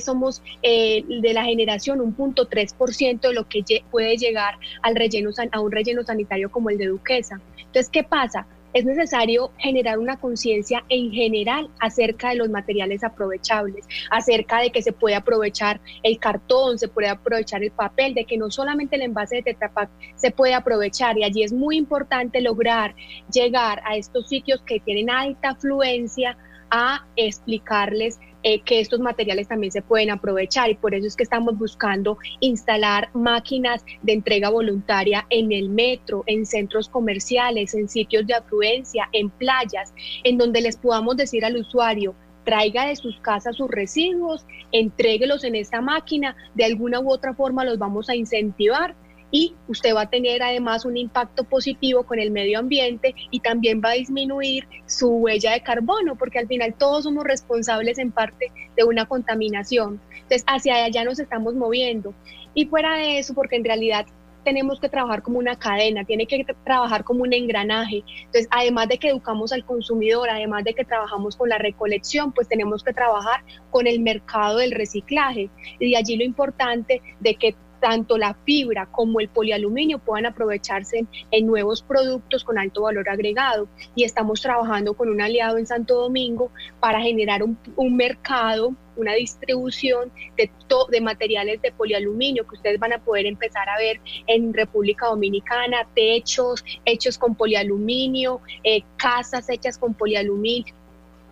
somos 0.00 0.42
eh, 0.64 1.04
de 1.06 1.32
la 1.32 1.44
generación 1.44 2.00
un 2.00 2.12
punto 2.12 2.48
3% 2.48 3.20
de 3.20 3.32
lo 3.32 3.46
que 3.48 3.62
puede 3.92 4.16
llegar 4.16 4.58
al 4.82 4.96
relleno, 4.96 5.30
a 5.52 5.60
un 5.60 5.70
relleno 5.70 6.02
sanitario 6.02 6.50
como 6.50 6.68
el 6.68 6.78
de 6.78 6.88
Duquesa. 6.88 7.40
Entonces, 7.58 7.88
¿qué 7.90 8.02
pasa? 8.02 8.44
Es 8.74 8.84
necesario 8.84 9.52
generar 9.58 9.98
una 9.98 10.18
conciencia 10.18 10.84
en 10.88 11.12
general 11.12 11.70
acerca 11.80 12.30
de 12.30 12.34
los 12.36 12.50
materiales 12.50 13.04
aprovechables, 13.04 13.86
acerca 14.10 14.60
de 14.60 14.70
que 14.70 14.82
se 14.82 14.92
puede 14.92 15.14
aprovechar 15.14 15.80
el 16.02 16.18
cartón, 16.18 16.78
se 16.78 16.88
puede 16.88 17.08
aprovechar 17.08 17.62
el 17.62 17.70
papel, 17.70 18.14
de 18.14 18.24
que 18.24 18.36
no 18.36 18.50
solamente 18.50 18.96
el 18.96 19.02
envase 19.02 19.36
de 19.36 19.42
Tetra 19.42 19.72
Pak 19.72 19.90
se 20.16 20.32
puede 20.32 20.54
aprovechar. 20.54 21.16
Y 21.16 21.24
allí 21.24 21.44
es 21.44 21.52
muy 21.52 21.76
importante 21.76 22.40
lograr 22.40 22.94
llegar 23.32 23.80
a 23.86 23.96
estos 23.96 24.28
sitios 24.28 24.60
que 24.62 24.80
tienen 24.80 25.08
alta 25.08 25.50
afluencia 25.50 26.36
a 26.70 27.06
explicarles 27.14 28.18
eh, 28.46 28.60
que 28.60 28.78
estos 28.78 29.00
materiales 29.00 29.48
también 29.48 29.72
se 29.72 29.80
pueden 29.80 30.10
aprovechar 30.10 30.68
y 30.68 30.74
por 30.74 30.94
eso 30.94 31.06
es 31.06 31.16
que 31.16 31.22
estamos 31.22 31.56
buscando 31.58 32.18
instalar 32.40 33.08
máquinas 33.14 33.82
de 34.02 34.12
entrega 34.12 34.50
voluntaria 34.50 35.26
en 35.30 35.50
el 35.50 35.70
metro, 35.70 36.24
en 36.26 36.44
centros 36.44 36.90
comerciales, 36.90 37.74
en 37.74 37.88
sitios 37.88 38.26
de 38.26 38.34
afluencia, 38.34 39.08
en 39.12 39.30
playas, 39.30 39.94
en 40.24 40.36
donde 40.36 40.60
les 40.60 40.76
podamos 40.76 41.16
decir 41.16 41.42
al 41.42 41.56
usuario, 41.56 42.14
traiga 42.44 42.86
de 42.86 42.96
sus 42.96 43.18
casas 43.20 43.56
sus 43.56 43.70
residuos, 43.70 44.44
entréguelos 44.72 45.42
en 45.44 45.54
esta 45.54 45.80
máquina, 45.80 46.36
de 46.54 46.66
alguna 46.66 47.00
u 47.00 47.10
otra 47.10 47.32
forma 47.32 47.64
los 47.64 47.78
vamos 47.78 48.10
a 48.10 48.14
incentivar 48.14 48.94
y 49.34 49.52
usted 49.66 49.96
va 49.96 50.02
a 50.02 50.08
tener 50.08 50.44
además 50.44 50.84
un 50.84 50.96
impacto 50.96 51.42
positivo 51.42 52.04
con 52.04 52.20
el 52.20 52.30
medio 52.30 52.60
ambiente 52.60 53.16
y 53.32 53.40
también 53.40 53.82
va 53.84 53.90
a 53.90 53.94
disminuir 53.94 54.68
su 54.86 55.08
huella 55.08 55.50
de 55.50 55.60
carbono, 55.60 56.14
porque 56.14 56.38
al 56.38 56.46
final 56.46 56.72
todos 56.78 57.02
somos 57.02 57.24
responsables 57.24 57.98
en 57.98 58.12
parte 58.12 58.52
de 58.76 58.84
una 58.84 59.06
contaminación. 59.06 60.00
Entonces, 60.12 60.44
hacia 60.46 60.84
allá 60.84 61.02
nos 61.02 61.18
estamos 61.18 61.56
moviendo. 61.56 62.14
Y 62.54 62.66
fuera 62.66 62.94
de 62.94 63.18
eso, 63.18 63.34
porque 63.34 63.56
en 63.56 63.64
realidad 63.64 64.06
tenemos 64.44 64.78
que 64.78 64.88
trabajar 64.88 65.22
como 65.22 65.40
una 65.40 65.58
cadena, 65.58 66.04
tiene 66.04 66.26
que 66.26 66.46
trabajar 66.62 67.02
como 67.02 67.24
un 67.24 67.32
engranaje. 67.32 68.04
Entonces, 68.26 68.46
además 68.52 68.86
de 68.86 68.98
que 68.98 69.08
educamos 69.08 69.52
al 69.52 69.64
consumidor, 69.64 70.30
además 70.30 70.62
de 70.62 70.74
que 70.74 70.84
trabajamos 70.84 71.34
con 71.34 71.48
la 71.48 71.58
recolección, 71.58 72.30
pues 72.30 72.46
tenemos 72.46 72.84
que 72.84 72.92
trabajar 72.92 73.42
con 73.72 73.88
el 73.88 73.98
mercado 73.98 74.58
del 74.58 74.70
reciclaje. 74.70 75.50
Y 75.80 75.90
de 75.90 75.96
allí 75.96 76.16
lo 76.16 76.22
importante 76.22 77.02
de 77.18 77.34
que 77.34 77.56
tanto 77.84 78.16
la 78.16 78.32
fibra 78.46 78.86
como 78.86 79.20
el 79.20 79.28
polialuminio 79.28 79.98
puedan 79.98 80.24
aprovecharse 80.24 81.04
en, 81.30 81.46
nuevos 81.46 81.82
productos 81.82 82.42
con 82.42 82.56
alto 82.58 82.80
valor 82.80 83.06
agregado. 83.10 83.68
Y 83.94 84.04
estamos 84.04 84.40
trabajando 84.40 84.94
con 84.94 85.10
un 85.10 85.20
aliado 85.20 85.58
en 85.58 85.66
Santo 85.66 85.96
Domingo 85.96 86.50
para 86.80 87.02
generar 87.02 87.42
un, 87.42 87.58
mercado 87.94 88.74
una 88.96 89.12
distribución 89.12 90.10
de, 90.38 90.50
de 90.88 91.00
materiales 91.02 91.60
de 91.60 91.72
polialuminio 91.72 92.46
que 92.46 92.54
ustedes 92.54 92.78
van 92.78 92.94
a 92.94 92.98
poder 93.00 93.26
empezar 93.26 93.68
a 93.68 93.76
ver 93.76 94.00
en 94.28 94.54
República 94.54 95.08
Dominicana, 95.08 95.86
techos 95.94 96.64
hechos 96.86 97.18
con 97.18 97.34
polialuminio, 97.34 98.40
eh, 98.62 98.82
casas 98.96 99.50
hechas 99.50 99.76
con 99.76 99.92
polialuminio, 99.92 100.74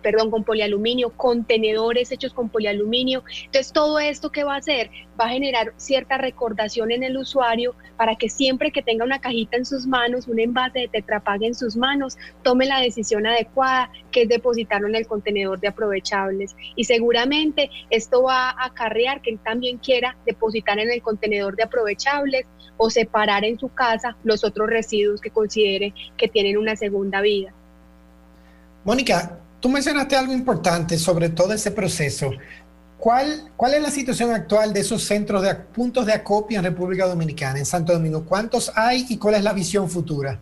perdón, 0.03 0.29
con 0.29 0.43
polialuminio, 0.43 1.09
contenedores 1.09 2.11
hechos 2.11 2.33
con 2.33 2.49
polialuminio. 2.49 3.23
Entonces, 3.45 3.73
todo 3.73 3.99
esto 3.99 4.31
que 4.31 4.43
va 4.43 4.55
a 4.55 4.57
hacer 4.57 4.91
va 5.19 5.25
a 5.25 5.29
generar 5.29 5.73
cierta 5.77 6.17
recordación 6.17 6.91
en 6.91 7.03
el 7.03 7.17
usuario 7.17 7.75
para 7.97 8.15
que 8.15 8.29
siempre 8.29 8.71
que 8.71 8.81
tenga 8.81 9.05
una 9.05 9.19
cajita 9.19 9.57
en 9.57 9.65
sus 9.65 9.87
manos, 9.87 10.27
un 10.27 10.39
envase 10.39 10.79
de 10.79 10.87
Tetrapag 10.87 11.43
en 11.43 11.55
sus 11.55 11.75
manos, 11.75 12.17
tome 12.43 12.65
la 12.65 12.79
decisión 12.79 13.25
adecuada, 13.25 13.89
que 14.11 14.23
es 14.23 14.29
depositarlo 14.29 14.87
en 14.87 14.95
el 14.95 15.07
contenedor 15.07 15.59
de 15.59 15.69
aprovechables. 15.69 16.55
Y 16.75 16.83
seguramente 16.83 17.71
esto 17.89 18.23
va 18.23 18.49
a 18.49 18.65
acarrear 18.65 19.21
que 19.21 19.31
él 19.31 19.39
también 19.43 19.77
quiera 19.77 20.17
depositar 20.25 20.77
en 20.79 20.91
el 20.91 21.01
contenedor 21.01 21.55
de 21.55 21.63
aprovechables 21.63 22.45
o 22.77 22.89
separar 22.89 23.45
en 23.45 23.57
su 23.57 23.69
casa 23.69 24.17
los 24.23 24.43
otros 24.43 24.69
residuos 24.69 25.21
que 25.21 25.29
considere 25.29 25.93
que 26.17 26.27
tienen 26.27 26.57
una 26.57 26.75
segunda 26.75 27.21
vida. 27.21 27.53
Mónica, 28.83 29.39
Tú 29.63 29.69
mencionaste 29.69 30.17
algo 30.17 30.33
importante 30.33 30.97
sobre 30.97 31.29
todo 31.29 31.53
ese 31.53 31.71
proceso. 31.71 32.31
¿Cuál, 32.97 33.49
¿Cuál 33.55 33.75
es 33.75 33.81
la 33.81 33.91
situación 33.91 34.31
actual 34.31 34.73
de 34.73 34.81
esos 34.81 35.03
centros 35.03 35.41
de 35.41 35.55
puntos 35.55 36.05
de 36.05 36.11
acopio 36.11 36.57
en 36.57 36.65
República 36.65 37.07
Dominicana, 37.07 37.59
en 37.59 37.65
Santo 37.65 37.93
Domingo? 37.93 38.25
¿Cuántos 38.25 38.73
hay 38.75 39.05
y 39.07 39.17
cuál 39.17 39.35
es 39.35 39.43
la 39.45 39.53
visión 39.53 39.89
futura? 39.89 40.37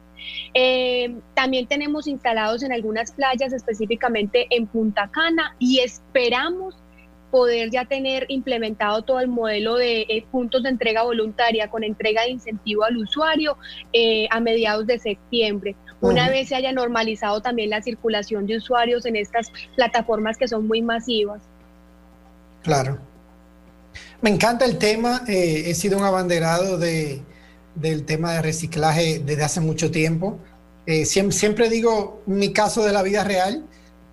Eh, 0.54 1.14
también 1.34 1.68
tenemos 1.68 2.08
instalados 2.08 2.64
en 2.64 2.72
algunas 2.72 3.12
playas, 3.12 3.52
específicamente 3.54 4.48
en 4.50 4.66
Punta 4.68 5.10
Cana, 5.12 5.56
y 5.60 5.80
esperamos 5.80 6.76
poder 7.32 7.70
ya 7.70 7.86
tener 7.86 8.26
implementado 8.30 9.02
todo 9.02 9.20
el 9.20 9.28
modelo 9.28 9.76
de 9.76 10.02
eh, 10.02 10.26
puntos 10.32 10.64
de 10.64 10.70
entrega 10.70 11.04
voluntaria 11.04 11.70
con 11.70 11.84
entrega 11.84 12.24
de 12.24 12.30
incentivo 12.30 12.86
al 12.86 12.98
usuario 12.98 13.58
a 14.30 14.40
mediados 14.40 14.88
de 14.88 15.00
septiembre. 15.00 15.76
Una 16.02 16.30
vez 16.30 16.50
se 16.50 16.56
haya 16.56 16.72
normalizado 16.72 17.42
también 17.42 17.70
la 17.70 17.82
circulación 17.82 18.46
de 18.46 18.58
usuarios 18.58 19.06
en 19.06 19.16
estas 19.16 19.52
plataformas 19.76 20.38
que 20.38 20.48
son 20.48 20.68
muy 20.68 20.82
masivas. 20.82 21.42
Claro. 22.64 23.00
Me 24.22 24.30
encanta 24.30 24.66
el 24.66 24.78
tema, 24.78 25.24
eh, 25.28 25.64
he 25.68 25.74
sido 25.74 25.98
un 25.98 26.04
abanderado 26.04 26.78
de, 26.78 27.22
del 27.76 28.06
tema 28.06 28.34
de 28.34 28.42
reciclaje 28.42 29.20
desde 29.20 29.44
hace 29.44 29.62
mucho 29.62 29.92
tiempo. 29.92 30.40
siempre, 31.06 31.38
siempre, 31.38 31.70
digo 31.70 32.22
mi 32.26 32.52
caso 32.52 32.84
de 32.84 32.92
la 32.92 33.02
vida 33.02 33.24
real, 33.24 33.66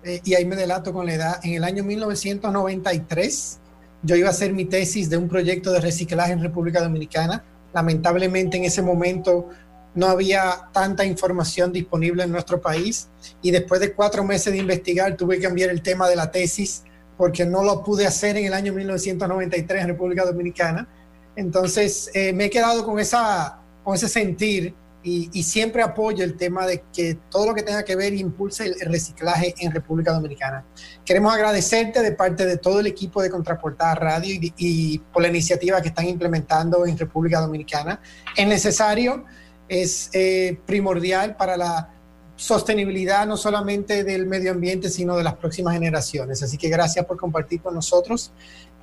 eh, 0.03 0.21
y 0.25 0.33
ahí 0.35 0.45
me 0.45 0.55
delato 0.55 0.91
con 0.91 1.05
la 1.05 1.13
edad, 1.13 1.39
en 1.43 1.53
el 1.53 1.63
año 1.63 1.83
1993 1.83 3.59
yo 4.01 4.17
iba 4.17 4.27
a 4.27 4.31
hacer 4.31 4.51
mi 4.51 4.65
tesis 4.65 5.09
de 5.09 5.15
un 5.15 5.29
proyecto 5.29 5.71
de 5.71 5.79
reciclaje 5.79 6.33
en 6.33 6.41
República 6.41 6.81
Dominicana. 6.81 7.41
Lamentablemente 7.73 8.57
en 8.57 8.65
ese 8.65 8.81
momento 8.81 9.49
no 9.95 10.07
había 10.07 10.69
tanta 10.71 11.05
información 11.05 11.71
disponible 11.71 12.23
en 12.23 12.31
nuestro 12.31 12.59
país 12.59 13.09
y 13.41 13.51
después 13.51 13.79
de 13.79 13.93
cuatro 13.93 14.23
meses 14.23 14.51
de 14.53 14.59
investigar 14.59 15.15
tuve 15.15 15.37
que 15.37 15.43
cambiar 15.43 15.69
el 15.69 15.81
tema 15.81 16.09
de 16.09 16.15
la 16.15 16.31
tesis 16.31 16.83
porque 17.17 17.45
no 17.45 17.63
lo 17.63 17.83
pude 17.83 18.07
hacer 18.07 18.37
en 18.37 18.45
el 18.45 18.53
año 18.53 18.73
1993 18.73 19.81
en 19.81 19.87
República 19.87 20.25
Dominicana. 20.25 20.87
Entonces 21.35 22.09
eh, 22.13 22.33
me 22.33 22.45
he 22.45 22.49
quedado 22.49 22.85
con, 22.85 22.99
esa, 22.99 23.59
con 23.83 23.95
ese 23.95 24.07
sentir 24.07 24.75
y, 25.03 25.43
siempre 25.43 25.83
apoyo 25.83 26.23
el 26.23 26.37
tema 26.37 26.65
de 26.65 26.83
que 26.93 27.17
todo 27.29 27.47
lo 27.47 27.53
que 27.53 27.61
tenga 27.61 27.83
que 27.83 27.95
ver 27.95 28.13
impulse 28.13 28.65
el, 28.65 28.79
reciclaje 28.89 29.53
en 29.59 29.71
República 29.71 30.13
Dominicana. 30.13 30.65
Queremos 31.03 31.33
agradecerte 31.33 32.01
de 32.01 32.13
parte 32.13 32.45
de 32.45 32.57
todo 32.57 32.79
el 32.79 32.87
equipo 32.87 33.21
de 33.21 33.29
Contraportada 33.29 33.95
Radio 33.95 34.39
y, 34.57 34.99
por 35.11 35.21
la 35.21 35.27
iniciativa 35.27 35.81
que 35.81 35.89
están 35.89 36.07
implementando 36.07 36.85
en 36.85 36.97
República 36.97 37.41
Dominicana. 37.41 37.99
Es 38.35 38.47
necesario, 38.47 39.25
es 39.67 40.09
eh, 40.13 40.57
primordial 40.65 41.35
para 41.35 41.57
la 41.57 41.89
sostenibilidad 42.35 43.25
no 43.25 43.37
solamente 43.37 44.03
del 44.03 44.25
medio 44.25 44.51
ambiente, 44.51 44.89
sino 44.89 45.15
de 45.15 45.23
las 45.23 45.35
próximas 45.35 45.73
generaciones. 45.73 46.41
Así 46.43 46.57
que 46.57 46.69
gracias 46.69 47.05
por 47.05 47.17
compartir 47.17 47.61
con 47.61 47.73
nosotros. 47.73 48.31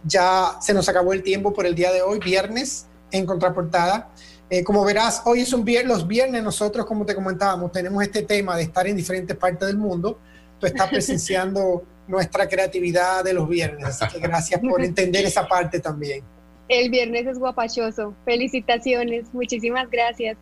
Ya 0.04 0.56
se 0.60 0.72
nos 0.72 0.88
acabó 0.88 1.12
el 1.12 1.22
tiempo 1.22 1.52
por 1.52 1.66
el 1.66 1.74
día 1.74 1.92
de 1.92 2.02
hoy, 2.02 2.18
viernes, 2.18 2.86
en 3.10 3.26
Contraportada. 3.26 4.10
Eh, 4.48 4.64
como 4.64 4.84
verás, 4.84 5.22
hoy 5.26 5.40
es 5.40 5.52
un 5.52 5.64
viernes, 5.64 5.98
los 5.98 6.06
viernes 6.06 6.42
nosotros, 6.42 6.86
como 6.86 7.04
te 7.04 7.14
comentábamos, 7.14 7.70
tenemos 7.70 8.02
este 8.02 8.22
tema 8.22 8.56
de 8.56 8.64
estar 8.64 8.86
en 8.86 8.96
diferentes 8.96 9.36
partes 9.36 9.68
del 9.68 9.76
mundo. 9.76 10.18
Tú 10.58 10.66
estás 10.66 10.88
presenciando 10.90 11.84
nuestra 12.08 12.48
creatividad 12.48 13.22
de 13.22 13.34
los 13.34 13.48
viernes, 13.48 13.84
así 13.86 14.06
que 14.08 14.20
gracias 14.20 14.60
por 14.60 14.82
entender 14.82 15.24
esa 15.24 15.46
parte 15.46 15.78
también. 15.78 16.24
El 16.68 16.90
viernes 16.90 17.26
es 17.26 17.38
guapachoso. 17.38 18.14
Felicitaciones, 18.24 19.32
muchísimas 19.32 19.90
gracias. 19.90 20.36